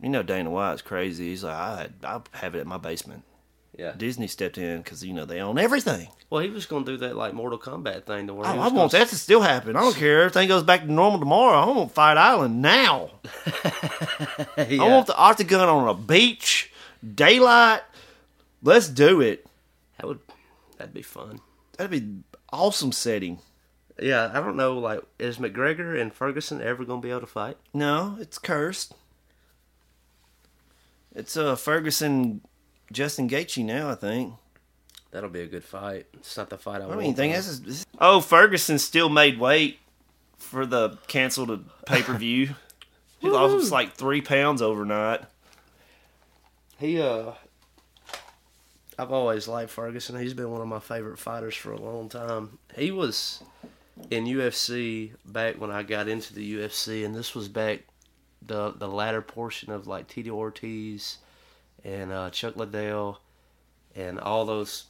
[0.00, 1.30] You know Dana White's crazy.
[1.30, 3.24] He's like, I I'll have it in my basement.
[3.78, 3.92] Yeah.
[3.96, 6.08] Disney stepped in because you know they own everything.
[6.28, 8.74] Well, he was gonna do that like Mortal Kombat thing to where Oh, I want
[8.74, 9.76] gonna- that to still happen.
[9.76, 10.20] I don't care.
[10.22, 11.58] Everything goes back to normal tomorrow.
[11.58, 13.10] I want Fight Island now.
[14.56, 14.82] yeah.
[14.82, 16.72] I want the octagon on a beach,
[17.14, 17.80] daylight.
[18.62, 19.46] Let's do it.
[19.96, 20.18] that would
[20.76, 21.40] that'd be fun.
[21.78, 23.38] That'd be awesome setting.
[24.02, 24.78] Yeah, I don't know.
[24.78, 27.56] Like, is McGregor and Ferguson ever gonna be able to fight?
[27.72, 28.94] No, it's cursed.
[31.14, 32.40] It's uh Ferguson,
[32.92, 33.90] Justin Gaethje now.
[33.90, 34.34] I think.
[35.12, 36.06] That'll be a good fight.
[36.14, 37.00] It's not the fight I, I want.
[37.00, 37.38] mean, thing though.
[37.38, 39.78] is, is- is- oh, Ferguson still made weight
[40.36, 42.54] for the canceled pay per view.
[43.18, 45.22] he lost like three pounds overnight.
[46.78, 47.32] He uh
[48.98, 50.18] I've always liked Ferguson.
[50.20, 52.58] He's been one of my favorite fighters for a long time.
[52.76, 53.42] He was
[54.10, 57.80] in UFC back when I got into the UFC and this was back
[58.42, 61.18] the the latter portion of like Tito Ortiz
[61.84, 63.20] and uh, Chuck Liddell
[63.94, 64.84] and all those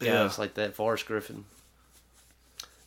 [0.00, 0.30] guys Yeah.
[0.38, 1.44] like that, Forrest Griffin.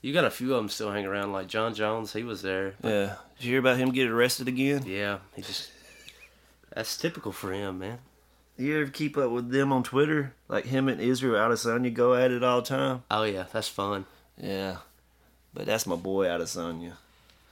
[0.02, 2.14] You got a few of them still hanging around, like Jon Jones.
[2.14, 2.74] He was there.
[2.84, 3.16] Yeah.
[3.38, 4.84] Did you hear about him getting arrested again?
[4.86, 5.70] Yeah, he just.
[6.74, 8.00] That's typical for him, man.
[8.58, 10.34] You ever keep up with them on Twitter?
[10.48, 13.04] Like him and Israel Adesanya go at it all the time.
[13.12, 14.06] Oh yeah, that's fun.
[14.38, 14.78] Yeah.
[15.54, 16.94] But that's my boy Adesanya.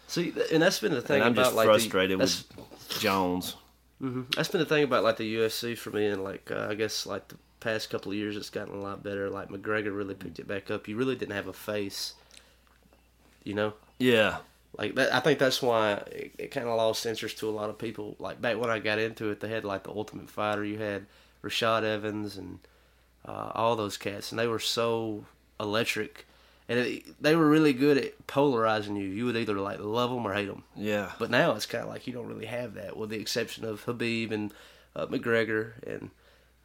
[0.07, 2.99] See, th- and that's been the thing And I'm about just like frustrated the, with
[2.99, 3.55] Jones.
[4.01, 4.33] Mhm.
[4.35, 7.05] that's been the thing about like the UFC for me, and like uh, I guess
[7.05, 9.29] like the past couple of years, it's gotten a lot better.
[9.29, 10.87] Like McGregor really picked it back up.
[10.87, 12.13] You really didn't have a face,
[13.43, 13.73] you know.
[13.97, 14.37] Yeah.
[14.77, 17.69] Like that, I think that's why it, it kind of lost interest to a lot
[17.69, 18.15] of people.
[18.19, 20.63] Like back when I got into it, they had like the Ultimate Fighter.
[20.63, 21.05] You had
[21.43, 22.59] Rashad Evans and
[23.25, 25.25] uh, all those cats, and they were so
[25.59, 26.25] electric.
[26.69, 29.07] And it, they were really good at polarizing you.
[29.07, 30.63] You would either like love them or hate them.
[30.75, 31.11] Yeah.
[31.17, 33.83] But now it's kind of like you don't really have that, with the exception of
[33.85, 34.53] Khabib and
[34.95, 36.11] uh, McGregor and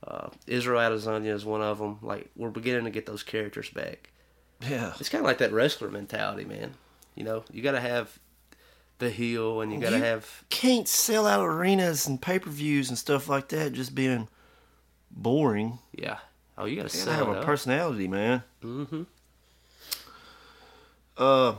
[0.06, 1.98] uh, Israel Adesanya is one of them.
[2.02, 4.10] Like we're beginning to get those characters back.
[4.60, 4.92] yeah.
[5.00, 6.74] It's kind of like that wrestler mentality, man.
[7.14, 8.18] You know, you got to have
[8.98, 12.88] the heel, and you got to have Can't sell out arenas and pay per views
[12.90, 14.28] and stuff like that just being
[15.10, 15.78] boring.
[15.92, 16.18] yeah.
[16.56, 18.44] Oh, you got to have a personality, man.
[18.62, 19.02] Mm-hmm.
[21.16, 21.52] Uh,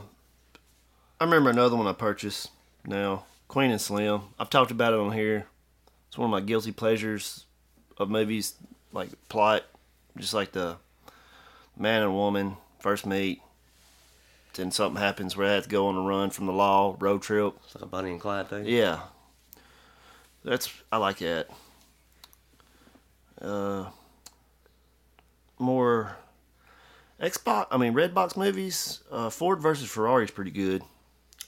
[1.18, 2.50] I remember another one I purchased.
[2.84, 4.22] Now, Queen and Slim.
[4.38, 5.46] I've talked about it on here.
[6.08, 7.44] It's one of my guilty pleasures
[7.98, 8.54] of movies,
[8.92, 9.64] like plot,
[10.18, 10.76] just like the
[11.76, 13.40] man and woman first meet.
[14.54, 17.22] Then something happens where they have to go on a run from the law, road
[17.22, 17.54] trip.
[17.64, 18.64] It's like a Bonnie and Clyde thing.
[18.66, 19.00] Yeah,
[20.44, 21.48] that's I like that.
[23.40, 23.86] Uh,
[25.58, 26.16] more
[27.20, 27.66] Xbox.
[27.70, 29.00] I mean, Redbox movies.
[29.10, 30.82] Uh, Ford versus Ferrari is pretty good.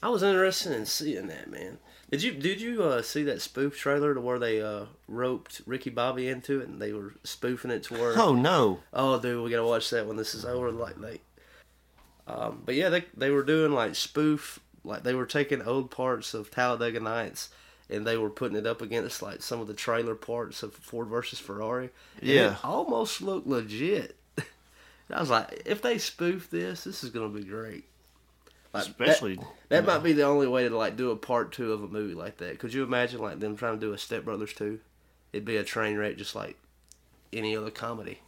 [0.01, 1.77] I was interested in seeing that, man.
[2.09, 5.91] Did you did you uh, see that spoof trailer to where they uh, roped Ricky
[5.91, 8.79] Bobby into it and they were spoofing it to where Oh no!
[8.93, 11.19] oh dude we gotta watch that when this is over like they
[12.27, 16.33] um, but yeah they they were doing like spoof like they were taking old parts
[16.33, 17.49] of Talladega Nights
[17.91, 21.09] and they were putting it up against like some of the trailer parts of Ford
[21.09, 21.91] versus Ferrari
[22.23, 22.53] Yeah.
[22.53, 24.15] it almost looked legit
[25.11, 27.85] I was like if they spoof this this is gonna be great
[28.73, 29.39] like, that- Especially
[29.69, 32.13] that might be the only way to like do a part two of a movie
[32.13, 32.59] like that.
[32.59, 34.79] Could you imagine like them trying to do a Step Brothers two?
[35.33, 36.55] It'd be a train wreck just like
[37.33, 38.19] any other comedy.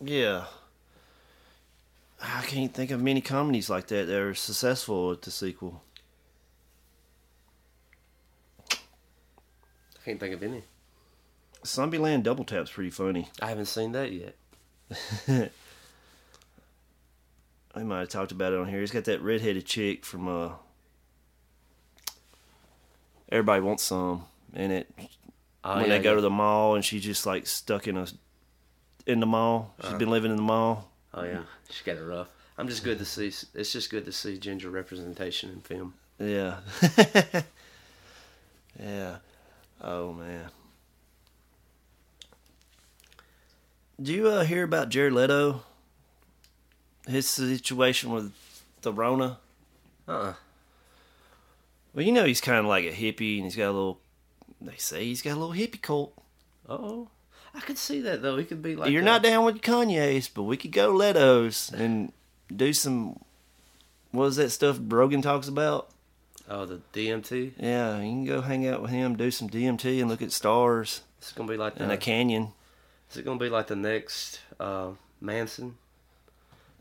[0.00, 0.44] yeah.
[2.20, 5.82] I can't think of many comedies like that that are successful with the sequel.
[8.72, 8.76] I
[10.04, 10.64] can't think of any.
[11.64, 13.28] Zombieland Double Tap's pretty funny.
[13.40, 14.34] I haven't seen that yet.
[17.78, 18.80] I might have talked about it on here.
[18.80, 20.50] He's got that redheaded chick from uh
[23.30, 24.24] Everybody Wants Some
[24.54, 24.90] in it.
[25.62, 26.16] Oh, when yeah, they go yeah.
[26.16, 28.06] to the mall and she's just like stuck in a
[29.06, 29.74] in the mall.
[29.80, 29.98] She's Uh-huh.
[29.98, 30.90] been living in the mall.
[31.14, 32.28] Oh yeah, she's got it rough.
[32.56, 33.28] I'm just good to see.
[33.54, 35.94] It's just good to see ginger representation in film.
[36.18, 36.56] Yeah.
[38.80, 39.16] yeah.
[39.80, 40.50] Oh man.
[44.00, 45.62] Do you uh, hear about Jared Leto?
[47.08, 48.32] His situation with
[48.82, 49.38] the Rona?
[50.06, 50.34] Uh.
[51.94, 54.00] Well, you know he's kind of like a hippie, and he's got a little.
[54.60, 56.12] They say he's got a little hippie cult.
[56.68, 57.08] Oh,
[57.54, 58.36] I could see that though.
[58.36, 58.90] He could be like.
[58.90, 62.12] You're a- not down with Kanye's, but we could go Leto's and
[62.54, 63.18] do some.
[64.10, 65.90] What is that stuff Brogan talks about?
[66.48, 67.52] Oh, the DMT.
[67.58, 71.02] Yeah, you can go hang out with him, do some DMT, and look at stars
[71.18, 71.84] It's gonna be like the.
[71.84, 72.52] in a canyon.
[73.10, 74.90] Is it gonna be like the next uh,
[75.20, 75.76] Manson?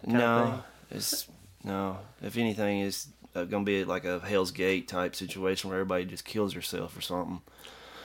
[0.05, 1.27] No, it's
[1.63, 1.97] no.
[2.21, 6.25] If anything, it's uh, gonna be like a Hell's Gate type situation where everybody just
[6.25, 7.41] kills herself or something.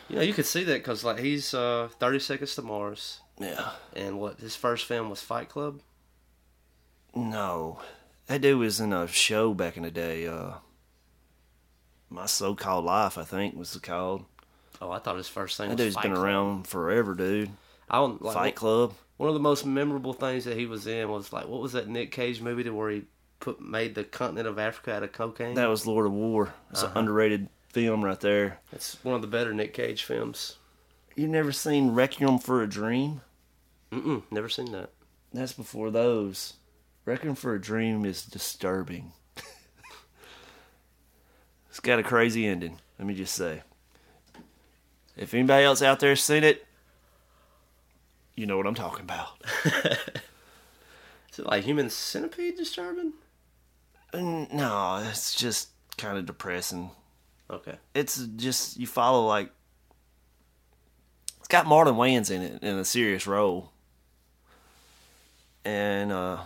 [0.09, 3.71] You know, you could see that because like he's uh, Thirty Seconds to Mars, Yeah.
[3.95, 5.81] and what his first film was Fight Club.
[7.15, 7.81] No,
[8.27, 10.27] that dude was in a show back in the day.
[10.27, 10.53] Uh,
[12.09, 14.25] My So-Called Life, I think, was called.
[14.81, 16.25] Oh, I thought his first thing That dude's Fight been Club.
[16.25, 17.51] around forever, dude.
[17.89, 18.95] I don't like Fight Club.
[19.23, 21.87] One of the most memorable things that he was in was like what was that
[21.87, 23.03] Nick Cage movie to where he
[23.39, 25.55] put made the continent of Africa out of cocaine?
[25.55, 26.53] That was Lord of War.
[26.73, 26.91] It's Uh-huh.
[26.91, 28.59] an underrated film right there.
[28.73, 30.57] It's one of the better Nick Cage films.
[31.15, 33.21] You never seen Requiem for a Dream?
[33.93, 34.91] Mm-mm, never seen that.
[35.33, 36.55] That's before those.
[37.05, 39.13] Requiem for a Dream is disturbing.
[41.71, 42.81] it's got a crazy ending.
[42.99, 43.63] Let me just say.
[45.17, 46.67] If anybody else out there seen it,
[48.35, 49.29] you know what I'm talking about.
[51.33, 53.13] Is it like Human Centipede disturbing?
[54.13, 56.91] Mm, No, it's just kind of depressing.
[57.51, 57.77] Okay.
[57.95, 59.51] It's just you follow like
[61.39, 63.73] it's got Marlon Wayans in it in a serious role,
[65.65, 66.39] and uh,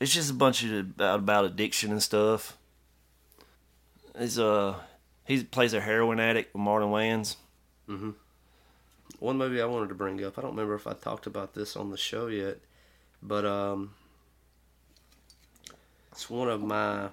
[0.00, 2.56] it's just a bunch of about, about addiction and stuff.
[4.18, 4.74] He's uh
[5.24, 7.36] he plays a heroin addict with Marlon Wayans.
[9.18, 10.38] One movie I wanted to bring up.
[10.38, 12.58] I don't remember if I talked about this on the show yet,
[13.22, 13.94] but um,
[16.10, 17.08] it's one of my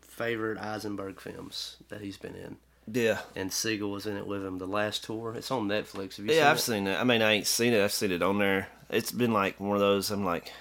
[0.00, 2.56] favorite Eisenberg films that he's been in.
[2.90, 4.58] Yeah, And Segel was in it with him.
[4.58, 5.34] The Last Tour.
[5.36, 6.16] It's on Netflix.
[6.16, 6.60] Have you yeah, seen I've it?
[6.60, 7.00] seen it.
[7.00, 7.82] I mean, I ain't seen it.
[7.82, 8.68] I've seen it on there.
[8.90, 10.10] It's been like one of those.
[10.10, 10.52] I'm like,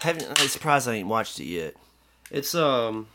[0.00, 0.28] haven't.
[0.38, 1.74] I'm surprised I ain't watched it yet.
[2.30, 3.08] It's um,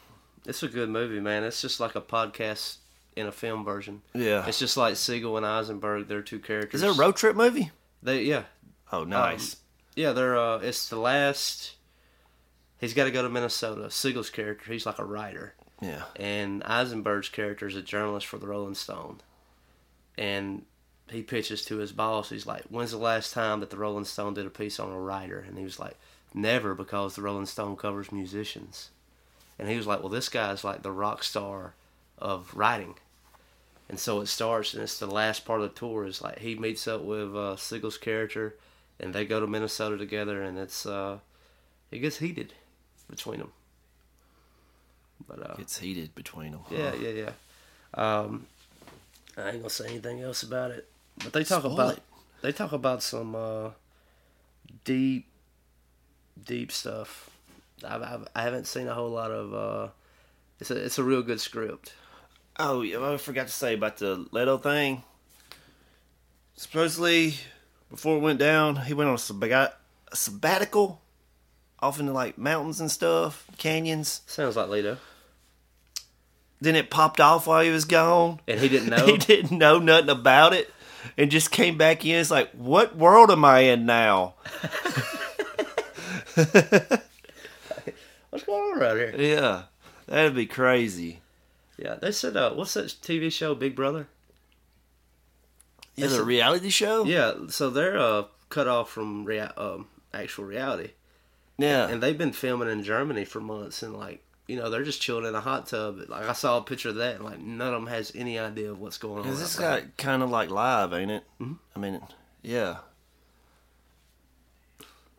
[0.45, 1.43] it's a good movie, man.
[1.43, 2.77] It's just like a podcast
[3.15, 4.01] in a film version.
[4.13, 6.07] Yeah, It's just like Segel and Eisenberg.
[6.07, 6.81] They're two characters.
[6.81, 7.71] is it a road trip movie?
[8.03, 8.43] They yeah
[8.91, 9.57] Oh, nice.
[9.95, 10.11] yeah.
[10.13, 11.75] They're uh, it's the last
[12.79, 13.83] he's got to go to Minnesota.
[13.89, 16.03] Segel's character, he's like a writer, Yeah.
[16.15, 19.21] and Eisenberg's character is a journalist for the Rolling Stone,
[20.17, 20.65] and
[21.09, 22.29] he pitches to his boss.
[22.29, 24.99] He's like, "When's the last time that the Rolling Stone did a piece on a
[24.99, 25.97] writer?" And he was like,
[26.33, 28.89] "Never, because the Rolling Stone covers musicians."
[29.59, 31.75] And he was like, "Well, this guy's like the rock star
[32.21, 32.95] of writing."
[33.89, 36.05] And so it starts, and it's the last part of the tour.
[36.05, 38.55] Is like he meets up with uh, Segel's character,
[38.99, 41.19] and they go to Minnesota together, and it's uh,
[41.91, 42.53] it gets heated
[43.09, 43.51] between them.
[45.27, 46.61] But uh, It's heated between them.
[46.71, 47.31] yeah, yeah, yeah.
[47.93, 48.47] Um,
[49.37, 50.87] I ain't gonna say anything else about it,
[51.23, 52.03] but they talk Spoil about it.
[52.41, 53.69] they talk about some uh,
[54.85, 55.27] deep,
[56.45, 57.29] deep stuff.
[57.85, 59.53] I've, I've I haven't seen a whole lot of.
[59.53, 59.87] Uh,
[60.59, 61.93] it's a it's a real good script.
[62.63, 65.03] Oh, yeah, I forgot to say about the Leto thing.
[66.55, 67.33] Supposedly,
[67.89, 69.73] before it went down, he went on a, sabbat-
[70.11, 71.01] a sabbatical
[71.79, 74.21] off into like mountains and stuff, canyons.
[74.27, 74.97] Sounds like Leto,
[76.59, 78.39] Then it popped off while he was gone.
[78.47, 79.07] and he didn't know.
[79.07, 80.71] He didn't know nothing about it
[81.17, 82.19] and just came back in.
[82.19, 84.35] It's like, what world am I in now?
[88.29, 89.15] What's going on around here?
[89.17, 89.63] Yeah,
[90.05, 91.21] that'd be crazy.
[91.81, 94.07] Yeah, they said, uh, what's that TV show, Big Brother?
[95.97, 97.03] It's a- reality show?
[97.05, 100.91] Yeah, so they're uh, cut off from rea- um, actual reality.
[101.57, 101.87] Yeah.
[101.89, 105.25] and they've been filming in Germany for months, and like you know they're just chilling
[105.25, 105.99] in a hot tub.
[106.07, 108.71] Like I saw a picture of that, and like none of them has any idea
[108.71, 109.31] of what's going on.
[109.31, 109.81] Out there.
[109.81, 111.23] got kind of like live, ain't it?
[111.39, 111.53] Mm-hmm.
[111.75, 112.01] I mean,
[112.41, 112.77] yeah.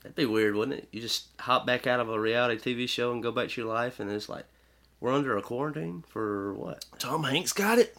[0.02, 0.88] That'd be weird, wouldn't it?
[0.90, 3.72] You just hop back out of a reality TV show and go back to your
[3.72, 4.44] life, and it's like
[5.02, 6.84] we're under a quarantine for what?
[7.00, 7.96] Tom Hanks got it.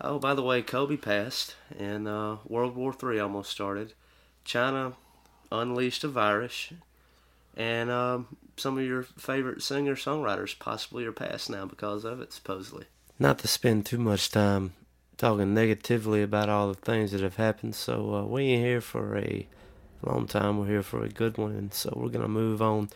[0.00, 3.92] Oh, by the way, Kobe passed, and uh, World War Three almost started.
[4.44, 4.94] China
[5.52, 6.72] unleashed a virus,
[7.56, 12.32] and um, some of your favorite singer songwriters possibly are passed now because of it,
[12.32, 12.86] supposedly.
[13.18, 14.72] Not to spend too much time
[15.16, 19.16] talking negatively about all the things that have happened, so uh, we ain't here for
[19.16, 19.46] a
[20.02, 20.58] long time.
[20.58, 22.88] We're here for a good one, and so we're gonna move on.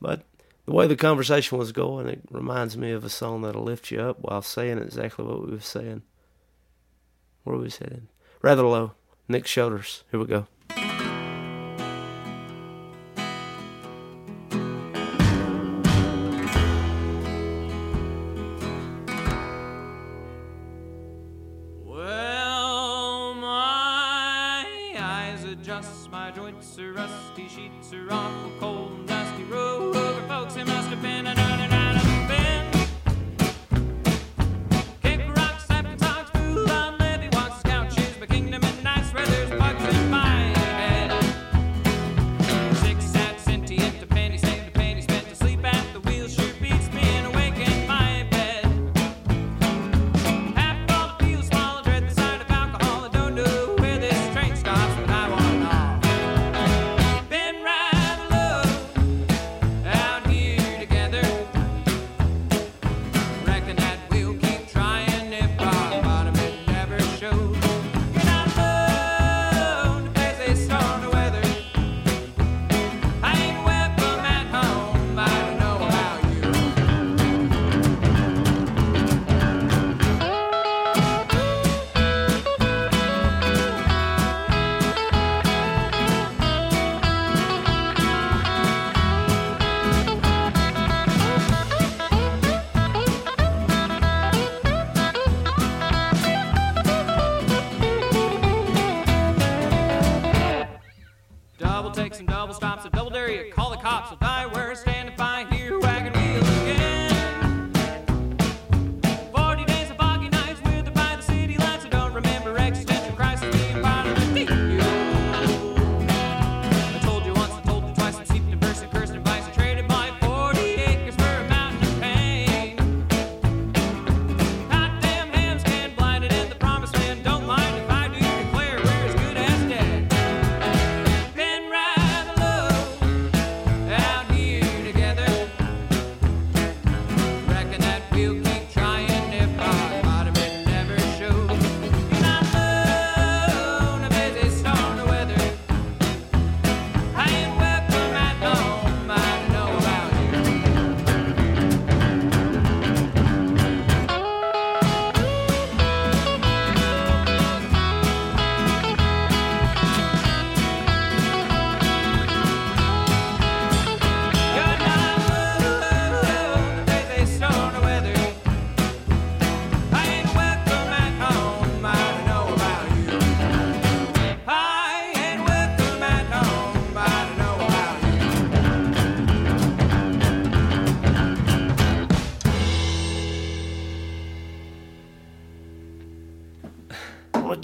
[0.00, 0.22] But
[0.66, 4.00] the way the conversation was going, it reminds me of a song that'll lift you
[4.00, 6.02] up while saying exactly what we were saying.
[7.44, 8.08] Where we was headed?
[8.42, 8.92] Rather low.
[9.28, 10.02] Nick Shoulders.
[10.10, 10.46] Here we go.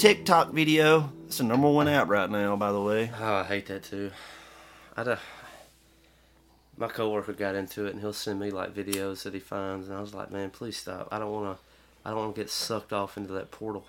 [0.02, 1.12] TikTok video.
[1.28, 3.12] It's the number one app right now, by the way.
[3.20, 4.10] Oh, I hate that too.
[4.96, 5.14] I d-
[6.76, 9.96] my coworker got into it, and he'll send me like videos that he finds, and
[9.96, 11.06] I was like, man, please stop.
[11.12, 11.64] I don't want to.
[12.04, 13.86] I don't want to get sucked off into that portal.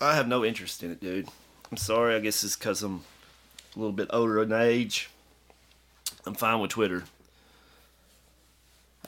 [0.00, 1.28] I have no interest in it, dude.
[1.70, 2.14] I'm sorry.
[2.14, 3.02] I guess it's because I'm
[3.76, 5.10] a little bit older in age.
[6.24, 7.04] I'm fine with Twitter.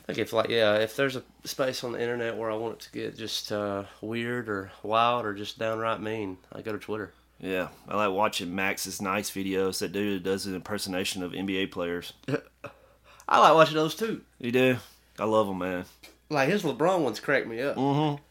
[0.09, 2.75] I think if like yeah, if there's a space on the internet where I want
[2.75, 6.79] it to get just uh, weird or wild or just downright mean, I go to
[6.79, 7.13] Twitter.
[7.41, 9.81] Yeah, I like watching Max's nice videos.
[9.81, 12.13] That dude does an impersonation of NBA players.
[13.29, 14.23] I like watching those too.
[14.39, 14.77] You do?
[15.19, 15.85] I love them, man.
[16.31, 17.77] Like his LeBron ones crack me up.
[17.77, 18.23] Mm-hmm.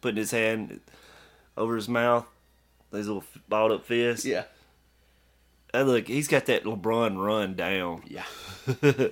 [0.00, 0.80] Putting his hand
[1.56, 2.26] over his mouth,
[2.90, 4.24] his little balled up fist.
[4.24, 4.44] Yeah,
[5.72, 8.02] Hey, look, he's got that LeBron run down.
[8.06, 8.24] yeah.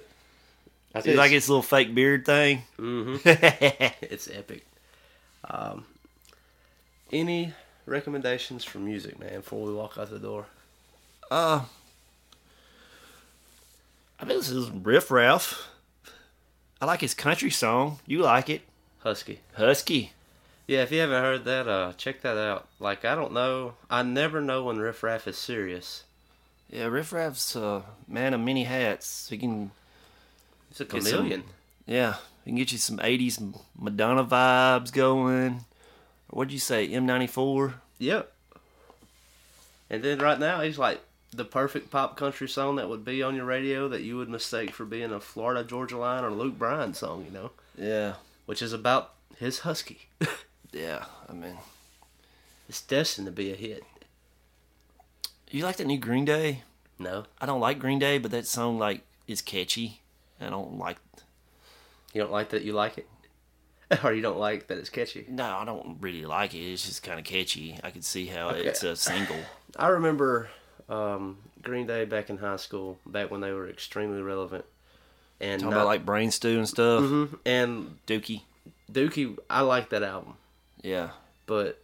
[0.94, 2.62] I He's think like it's, his little fake beard thing.
[2.78, 4.66] it's epic.
[5.48, 5.84] Um,
[7.12, 7.52] any
[7.86, 10.46] recommendations for music, man, before we walk out the door?
[11.30, 11.64] Uh,
[14.18, 15.68] I bet this is Riff Raff.
[16.80, 17.98] I like his country song.
[18.06, 18.62] You like it?
[19.00, 19.40] Husky.
[19.54, 20.12] Husky.
[20.66, 22.68] Yeah, if you haven't heard that, uh, check that out.
[22.78, 23.74] Like, I don't know.
[23.90, 26.04] I never know when Riff Raff is serious.
[26.70, 29.28] Yeah, Riff Raff's a man of many hats.
[29.28, 29.72] He can,
[30.70, 31.44] He's a Get some-
[31.86, 32.14] yeah,
[32.44, 33.40] he can get you some '80s
[33.78, 35.64] Madonna vibes going.
[36.28, 37.74] What'd you say, M94?
[37.98, 38.32] Yep.
[39.90, 41.00] And then right now, he's like
[41.32, 44.72] the perfect pop country song that would be on your radio that you would mistake
[44.72, 48.14] for being a Florida Georgia Line or Luke Bryan song, you know, Yeah,
[48.46, 50.08] which is about his husky.
[50.72, 51.06] yeah.
[51.28, 51.56] I mean,
[52.68, 53.82] it's destined to be a hit.
[55.50, 56.62] you like that new Green Day?
[56.98, 59.99] No, I don't like Green Day, but that song like is catchy.
[60.40, 60.96] I don't like.
[62.12, 62.62] you don't like that.
[62.62, 63.06] You like it,
[64.04, 65.26] or you don't like that it's catchy.
[65.28, 66.58] No, I don't really like it.
[66.72, 67.78] It's just kind of catchy.
[67.84, 68.64] I can see how Okay.
[68.66, 69.36] it's a single.
[69.76, 70.48] I remember
[70.88, 74.64] um, Green Day back in high school, back when they were extremely relevant.
[75.40, 77.02] And Talking not- about like brain stew and stuff.
[77.02, 77.38] Mhm.
[77.46, 78.42] and Dookie.
[78.92, 80.34] Dookie, I like that album,
[80.82, 81.10] Yeah.
[81.46, 81.78] but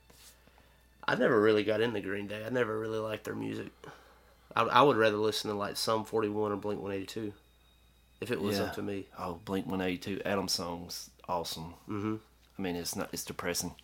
[1.08, 2.44] I never really got into Green Day.
[2.44, 3.68] I never really liked their music.
[4.56, 7.32] I, I would rather listen to like Sum 41 or Blink 182
[8.20, 8.64] if it was Yeah.
[8.64, 9.06] up to me.
[9.18, 10.20] Oh, Blink One Eighty Two.
[10.24, 11.74] Adam song's awesome.
[11.86, 12.16] hmm
[12.58, 13.10] I mean, it's not.
[13.12, 13.74] It's depressing.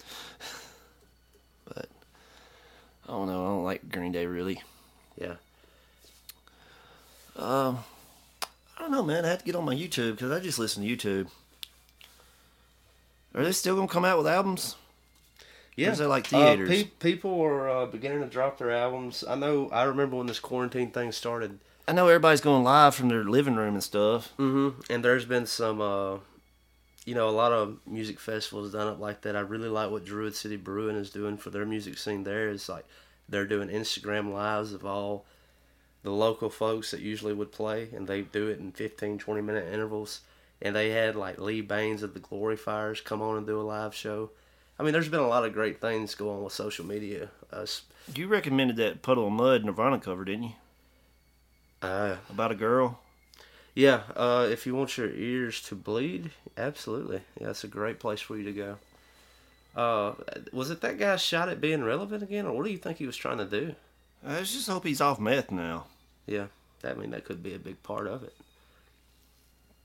[1.66, 1.88] but
[3.06, 3.44] I don't know.
[3.44, 4.62] I don't like Green Day really.
[5.20, 5.34] Yeah.
[7.36, 7.78] Um,
[8.76, 9.24] I don't know, man.
[9.24, 11.28] I have to get on my YouTube because I just listen to YouTube.
[13.34, 14.76] Are they still gonna come out with albums?
[15.74, 16.68] Yeah, is it like Uh, theaters?
[16.68, 19.24] pe- people are uh, beginning to drop their albums.
[19.26, 19.70] I know.
[19.70, 21.58] I remember when this quarantine thing started.
[21.92, 24.32] I know everybody's going live from their living room and stuff.
[24.38, 26.20] hmm And there's been some, uh,
[27.04, 29.36] you know, a lot of music festivals done up like that.
[29.36, 32.24] I really like what Druid City Brewing is doing for their music scene.
[32.24, 32.86] There is like
[33.28, 35.26] they're doing Instagram lives of all
[36.02, 39.70] the local folks that usually would play, and they do it in 15, 20 minute
[39.70, 40.22] intervals.
[40.62, 43.68] And they had like Lee Bains of the Glory Fires come on and do a
[43.68, 44.30] live show.
[44.78, 47.28] I mean, there's been a lot of great things going on with social media.
[47.52, 47.66] Uh,
[48.14, 50.52] You recommended that Puddle of Mudd Nirvana cover, didn't you?
[51.82, 53.00] Uh, About a girl.
[53.74, 57.22] Yeah, uh, if you want your ears to bleed, absolutely.
[57.40, 58.76] Yeah, it's a great place for you to go.
[59.74, 60.12] Uh,
[60.52, 63.06] was it that guy shot at being relevant again, or what do you think he
[63.06, 63.74] was trying to do?
[64.26, 65.86] I just hope he's off meth now.
[66.26, 66.46] Yeah,
[66.82, 68.34] that I mean that could be a big part of it.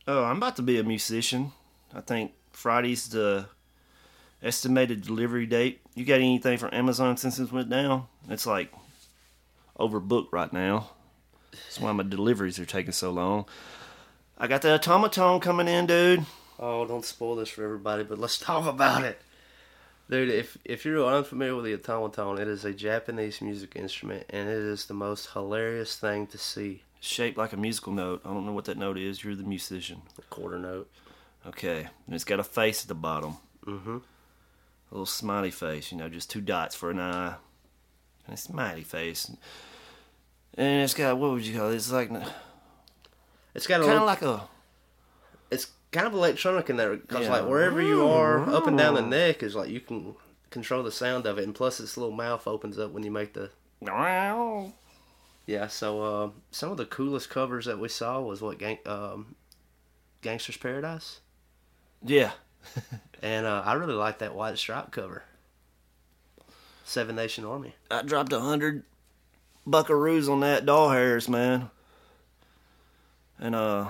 [0.05, 1.53] Oh, I'm about to be a musician.
[1.93, 3.47] I think Friday's the
[4.43, 5.79] estimated delivery date.
[5.95, 8.07] You got anything from Amazon since it went down?
[8.29, 8.73] It's like
[9.79, 10.91] overbooked right now.
[11.51, 13.45] That's why my deliveries are taking so long.
[14.37, 16.25] I got the Otamatone coming in, dude.
[16.59, 19.19] Oh, don't spoil this for everybody, but let's talk about it.
[20.09, 24.47] Dude, if if you're unfamiliar with the Otamatone, it is a Japanese music instrument, and
[24.47, 26.83] it is the most hilarious thing to see.
[26.99, 28.21] Shaped like a musical note.
[28.25, 29.23] I don't know what that note is.
[29.23, 30.01] You're the musician.
[30.17, 30.89] A quarter note.
[31.45, 31.87] Okay.
[32.05, 33.37] And it's got a face at the bottom.
[33.65, 33.97] Mm-hmm.
[33.97, 37.35] A little smiley face, you know, just two dots for an eye.
[38.25, 39.31] And a smiley face.
[40.57, 41.75] And it's got, what would you call it?
[41.75, 42.09] It's like,
[43.53, 44.47] It's got a kind of like a,
[45.51, 47.31] it's kind of electronic in there because Yeah.
[47.39, 50.15] like wherever you are up and down the neck is like you can
[50.49, 53.33] control the sound of it and plus its little mouth opens up when you make
[53.33, 53.49] the
[55.45, 59.35] yeah so uh, some of the coolest covers that we saw was what gang um,
[60.21, 61.19] gangsters paradise
[62.03, 62.31] yeah.
[63.21, 65.23] and uh, i really like that white stripe cover
[66.83, 68.83] seven nation army I dropped a hundred
[69.67, 71.69] buckaroos on that doll hairs, man.
[73.39, 73.89] And, uh,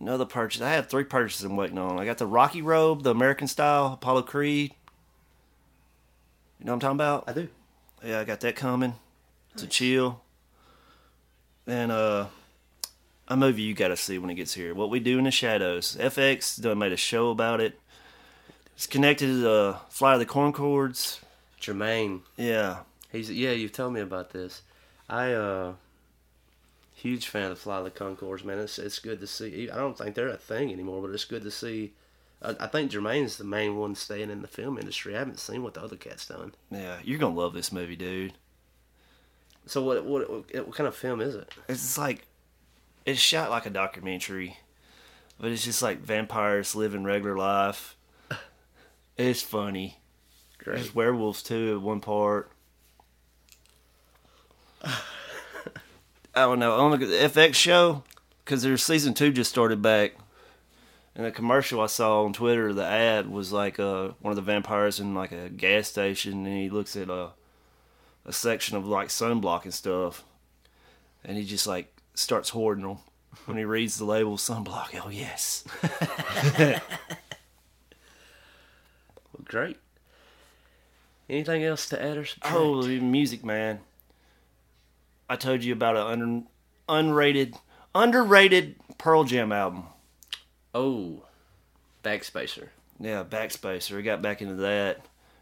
[0.00, 0.60] another purchase.
[0.60, 1.98] I had three purchases I'm waiting on.
[1.98, 4.74] I got the Rocky Robe, the American style, Apollo Creed.
[6.58, 7.24] You know what I'm talking about?
[7.26, 7.48] I do.
[8.04, 8.94] Yeah, I got that coming.
[9.56, 10.20] To chill.
[11.66, 12.26] And uh
[13.26, 14.74] a movie you gotta see when it gets here.
[14.74, 15.96] What We Do in the Shadows.
[16.00, 17.78] FX done made a show about it.
[18.74, 21.20] It's connected to the Flight of the Conchords.
[21.60, 22.22] Jemaine.
[22.36, 22.78] Yeah.
[23.10, 23.52] He's yeah.
[23.52, 24.62] You've told me about this.
[25.08, 25.74] I uh,
[26.94, 28.58] huge fan of Fly the Conchords, man.
[28.58, 29.70] It's it's good to see.
[29.70, 31.92] I don't think they're a thing anymore, but it's good to see.
[32.42, 35.14] I, I think Jemaine's the main one staying in the film industry.
[35.14, 36.54] I haven't seen what the other cat's done.
[36.70, 36.98] Yeah.
[37.02, 38.34] You're gonna love this movie, dude.
[39.66, 41.52] So what what what, what kind of film is it?
[41.68, 42.26] It's like
[43.06, 44.58] it's shot like a documentary,
[45.40, 47.96] but it's just like vampires living regular life.
[49.16, 49.98] It's funny.
[50.58, 50.76] Great.
[50.76, 52.52] There's werewolves too at one part.
[54.84, 56.72] I don't know.
[56.72, 58.04] On the FX show,
[58.44, 60.12] because their season two just started back.
[61.14, 64.42] And the commercial I saw on Twitter, the ad was like uh, one of the
[64.42, 67.30] vampires in like a gas station, and he looks at a
[68.24, 70.22] a section of like sunblock and stuff,
[71.24, 72.98] and he just like starts hoarding them.
[73.46, 75.64] When he reads the label sunblock, oh yes,
[79.44, 79.76] Great.
[81.28, 82.54] Anything else to add or subtract?
[82.56, 83.80] oh the music man.
[85.28, 86.46] I told you about an un-
[86.88, 87.54] unrated,
[87.94, 89.84] underrated Pearl Jam album.
[90.74, 91.22] oh,
[92.04, 92.68] Backspacer.
[93.00, 93.94] Yeah, Backspacer.
[93.96, 95.00] We got back into that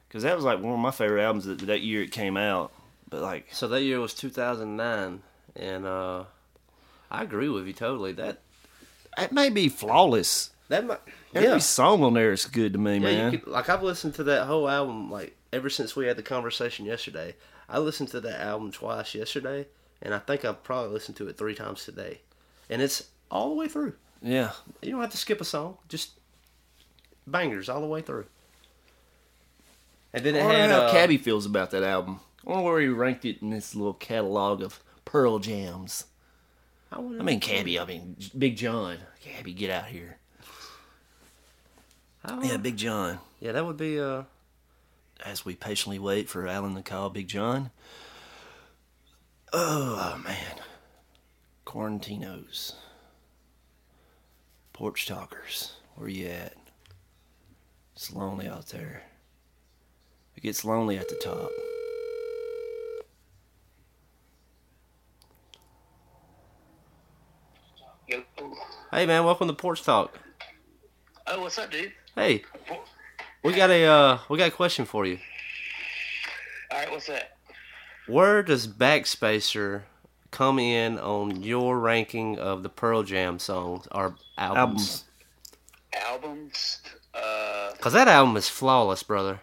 [0.08, 2.72] because that was like one of my favorite albums that, that year it came out.
[3.08, 5.22] But like, So that year was 2009,
[5.54, 6.24] and uh,
[7.10, 8.12] I agree with you totally.
[8.12, 8.40] That
[9.16, 10.50] it may be flawless.
[10.68, 10.98] that might,
[11.34, 11.58] Every yeah.
[11.58, 13.30] song on there is good to me, Yeah, man.
[13.38, 16.84] could, like I've listened to that whole album like ever since we had the conversation
[16.84, 17.34] yesterday.
[17.68, 19.66] I listened to that album twice yesterday,
[20.02, 22.20] and I think I've probably listened to it three times today,
[22.70, 23.94] and it's all the way through.
[24.22, 24.52] yeah,
[24.82, 26.10] You don't have to skip a song, just
[27.26, 28.26] bangers all the way through.
[30.12, 32.20] And then I it wonder had how uh, Cabby feels about that album.
[32.46, 36.04] I wonder where he ranked it in this little catalog of Pearl Jams.
[36.92, 37.78] I, I mean, Cabby.
[37.80, 38.98] I mean, Big John.
[39.20, 40.18] Cabby, get out here.
[42.42, 43.18] Yeah, Big John.
[43.40, 44.22] yeah, that would be uh,
[45.24, 47.70] As we patiently wait for Alan to call Big John.
[49.52, 50.60] Oh, man.
[51.64, 52.74] Quarantinos.
[54.72, 55.72] Porch talkers.
[55.94, 56.54] Where you at?
[57.94, 59.02] It's lonely out there.
[60.36, 61.50] It gets lonely at the top.
[68.92, 70.18] Hey man, welcome to Porch Talk.
[71.26, 71.92] Oh, what's up, dude?
[72.14, 72.44] Hey,
[73.46, 75.18] we got a uh, we got a question for you.
[76.70, 77.36] All right, what's that?
[78.06, 79.82] Where does Backspacer
[80.30, 85.04] come in on your ranking of the Pearl Jam songs or albums?
[85.94, 86.02] Albums.
[86.08, 86.80] Albums.
[87.14, 89.40] Uh, Cause that album is flawless, brother.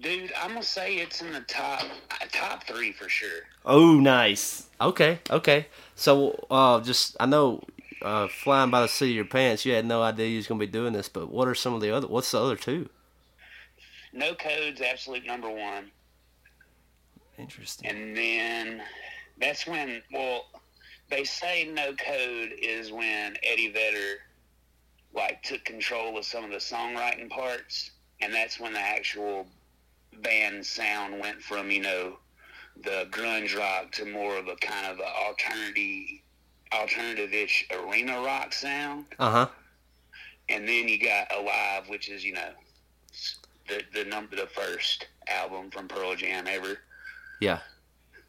[0.00, 1.84] dude, I'm gonna say it's in the top
[2.32, 3.44] top three for sure.
[3.64, 4.66] Oh, nice.
[4.80, 5.66] Okay, okay.
[5.94, 7.62] So, uh, just I know,
[8.02, 10.58] uh, flying by the seat of your pants, you had no idea you was gonna
[10.58, 11.08] be doing this.
[11.08, 12.08] But what are some of the other?
[12.08, 12.88] What's the other two?
[14.16, 15.90] No code's absolute number one,
[17.38, 17.88] Interesting.
[17.88, 18.82] and then
[19.38, 20.02] that's when.
[20.12, 20.46] Well,
[21.10, 24.16] they say no code is when Eddie Vedder
[25.14, 27.90] like took control of some of the songwriting parts,
[28.22, 29.46] and that's when the actual
[30.22, 32.18] band sound went from you know
[32.84, 36.20] the grunge rock to more of a kind of a alternative
[36.72, 39.46] alternative-ish arena rock sound Uh huh.
[40.48, 42.48] and then you got alive which is you know
[43.68, 46.78] the the number the first album from pearl jam ever
[47.40, 47.58] Yeah.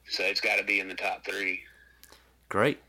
[0.10, 1.62] so it's got to be in the top three
[2.50, 2.80] Great.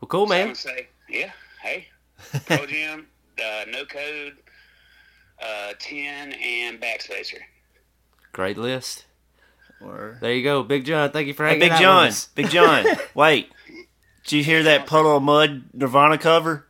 [0.00, 0.48] Well, cool, So I man.
[0.48, 1.30] would say yeah
[1.62, 1.88] hey
[2.46, 3.06] pearl jam
[3.38, 4.34] uh, no code
[5.42, 7.38] uh, 10 and backspacer
[8.32, 9.04] Great list.
[9.80, 10.18] Or...
[10.20, 11.10] There you go, Big John.
[11.12, 12.04] Thank you for Hey, hanging Big out John.
[12.06, 12.26] with us.
[12.34, 12.84] Big John.
[13.14, 13.48] Wait.
[14.24, 16.66] Did you hear that Puddle of Mudd Nirvana cover?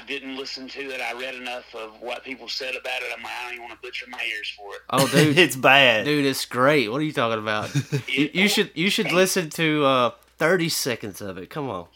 [0.00, 1.00] I didn't listen to it.
[1.00, 3.12] I read enough of what people said about it.
[3.14, 4.80] I'm like, I don't even want to butcher my ears for it.
[4.90, 6.04] Oh, dude, it's bad.
[6.04, 6.90] dude, it's great.
[6.90, 7.74] What are you talking about?
[8.08, 11.50] you, you should you should listen to uh, thirty seconds of it.
[11.50, 11.86] Come on.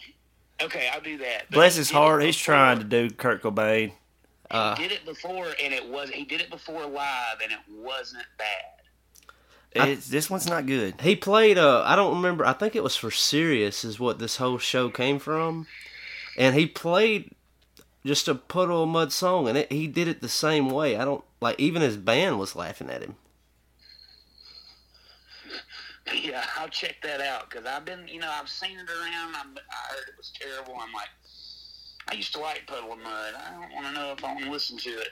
[0.62, 1.44] Okay, I'll do that.
[1.48, 2.22] But Bless his heart.
[2.22, 3.92] He's trying to do Kurt Cobain.
[4.50, 7.59] Uh, He did it before, and it was he did it before live, and it
[7.70, 9.86] wasn't bad.
[9.88, 11.00] It's, this one's not good.
[11.00, 11.59] He played.
[11.59, 12.44] Uh, I don't remember.
[12.44, 13.84] I think it was for Sirius.
[13.84, 15.66] Is what this whole show came from,
[16.36, 17.32] and he played
[18.05, 20.96] just a Puddle of Mudd song, and it, he did it the same way.
[20.96, 21.59] I don't like.
[21.59, 23.16] Even his band was laughing at him.
[26.12, 29.34] Yeah, I'll check that out because I've been, you know, I've seen it around.
[29.34, 30.74] I'm, I heard it was terrible.
[30.78, 31.09] I'm like,
[32.09, 33.34] I used to like Puddle of Mudd.
[33.34, 35.09] I don't want to know if I want to listen to it.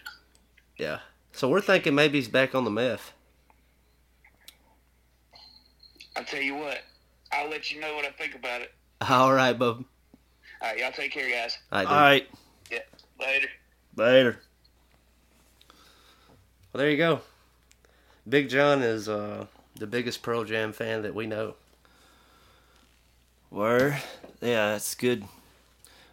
[0.77, 0.99] Yeah.
[1.33, 3.13] So we're thinking maybe he's back on the meth.
[6.15, 6.81] I'll tell you what.
[7.33, 8.73] I'll let you know what I think about it.
[9.09, 9.85] All right, bub.
[10.61, 11.57] All right, y'all take care, guys.
[11.73, 11.93] All right, dude.
[11.93, 12.37] All right, Yeah,
[13.27, 13.49] later.
[13.97, 14.39] later.
[16.73, 17.21] Well, there you go.
[18.29, 19.47] Big John is uh,
[19.77, 21.55] the biggest Pearl Jam fan that we know.
[23.51, 23.97] Word.
[24.41, 25.25] Yeah, that's good.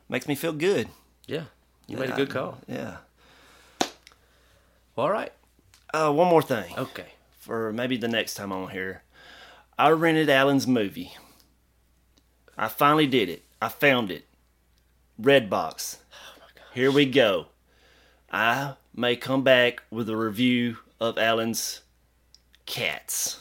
[0.09, 0.89] Makes me feel good.
[1.27, 1.43] Yeah,
[1.87, 2.57] you made a good call.
[2.67, 2.97] Yeah.
[4.95, 5.31] Well, All right.
[5.93, 6.73] Uh, one more thing.
[6.77, 7.05] Okay.
[7.39, 9.03] for maybe the next time on here.
[9.77, 11.13] I rented Alan's movie.
[12.57, 13.43] I finally did it.
[13.61, 14.25] I found it.
[15.21, 15.97] Redbox.
[16.73, 17.47] Here we go.
[18.31, 21.81] I may come back with a review of Alan's
[22.67, 23.39] Cats.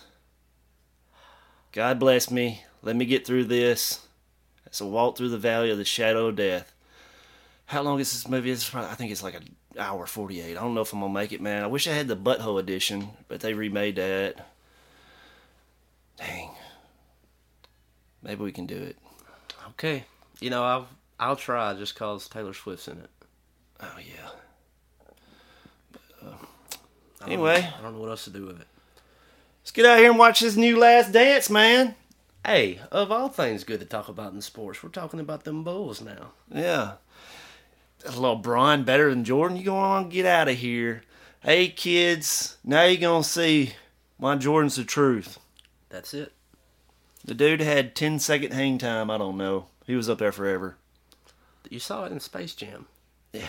[1.73, 2.65] God bless me.
[2.83, 4.07] Let me get through this.
[4.65, 6.73] It's a walk through the valley of the shadow of death.
[7.67, 8.51] How long is this movie?
[8.51, 10.57] It's probably, I think it's like an hour 48.
[10.57, 11.63] I don't know if I'm going to make it, man.
[11.63, 14.47] I wish I had the butthole edition, but they remade that.
[16.17, 16.51] Dang.
[18.23, 18.97] Maybe we can do it.
[19.71, 20.05] Okay.
[20.41, 20.89] You know, I'll
[21.21, 23.11] I'll try just cause Taylor Swift's in it.
[23.81, 24.31] Oh, yeah.
[26.23, 26.37] Uh, I
[27.21, 27.61] don't Anyway.
[27.63, 28.67] know- I don't know what else to do with it.
[29.63, 31.95] Let's get out here and watch this new Last Dance, man.
[32.45, 36.01] Hey, of all things good to talk about in sports, we're talking about them Bulls
[36.01, 36.33] now.
[36.53, 36.93] Yeah.
[38.41, 39.57] Braun better than Jordan.
[39.57, 41.03] You go on, get out of here.
[41.41, 43.75] Hey, kids, now you're going to see
[44.17, 45.39] why Jordan's the truth.
[45.91, 46.33] That's it.
[47.25, 49.11] The dude had 10 second hang time.
[49.11, 49.67] I don't know.
[49.87, 50.77] He was up there forever.
[51.69, 52.87] You saw it in Space Jam,
[53.33, 53.49] Yeah.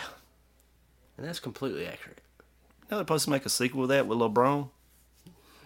[1.20, 2.22] And that's completely accurate.
[2.90, 4.70] Now they're supposed to make a sequel with that with LeBron.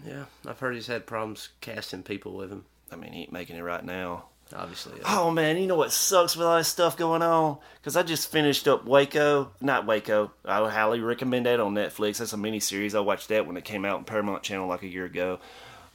[0.05, 2.65] Yeah, I've heard he's had problems casting people with him.
[2.91, 4.25] I mean, he ain't making it right now.
[4.55, 7.59] Obviously, Oh man, you know what sucks with all this stuff going on?
[7.75, 10.31] Because I just finished up Waco, not Waco.
[10.43, 12.17] I would highly recommend that on Netflix.
[12.17, 12.95] That's a mini series.
[12.95, 15.39] I watched that when it came out on Paramount Channel like a year ago.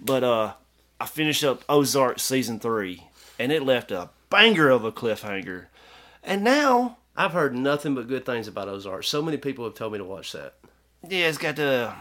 [0.00, 0.54] But uh,
[1.00, 3.04] I finished up Ozark season three,
[3.38, 5.66] and it left a banger of a cliffhanger.
[6.22, 9.02] And now, I've heard nothing but good things about Ozark.
[9.02, 10.54] So many people have told me to watch that.
[11.06, 11.92] yeah, it's got the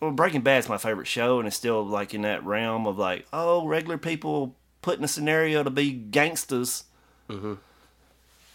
[0.00, 3.26] well, Breaking Bad's my favorite show, and it's still like in that realm of like,
[3.32, 6.84] oh, regular people put in a scenario to be gangsters.
[7.28, 7.54] Mm-hmm.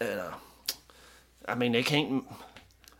[0.00, 0.32] And, uh,
[1.48, 2.24] I mean, they can't.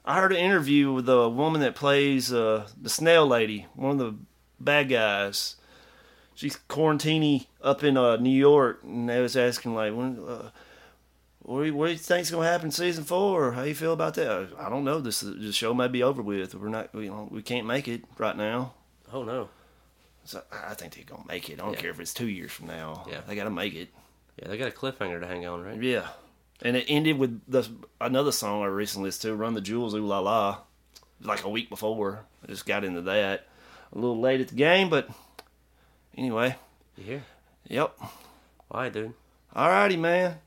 [0.07, 3.99] I heard an interview with the woman that plays uh, the snail lady, one of
[3.99, 4.15] the
[4.59, 5.57] bad guys.
[6.35, 10.51] She's quarantining up in uh, New York, and they was asking like, when, uh,
[11.47, 13.53] what, do you, what do you think's gonna happen in season four?
[13.53, 14.49] How you feel about that?
[14.59, 15.01] I don't know.
[15.01, 16.55] This the show may be over with.
[16.55, 18.75] We're not, you know, we can't make it right now.
[19.13, 19.49] Oh no.
[20.25, 21.55] So I think they're gonna make it.
[21.61, 21.81] I don't Yeah.
[21.81, 23.07] care if it's two years from now.
[23.09, 23.21] Yeah.
[23.27, 23.89] they gotta make it.
[24.43, 25.81] Yeah, they got a cliffhanger to hang on, right?
[25.83, 26.09] Yeah,
[26.63, 27.67] and it ended with the
[28.01, 30.59] another song I recently listened to, "Run the Jewels, Ooh La La,"
[31.23, 32.25] like a week before.
[32.43, 33.47] I just got into that
[33.93, 35.09] a little late at the game, but
[36.17, 36.57] anyway,
[36.97, 37.25] You hear?
[37.69, 37.99] yep.
[38.69, 39.15] Why, dude?
[39.55, 40.39] All righty, man.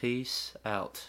[0.00, 1.08] Peace out.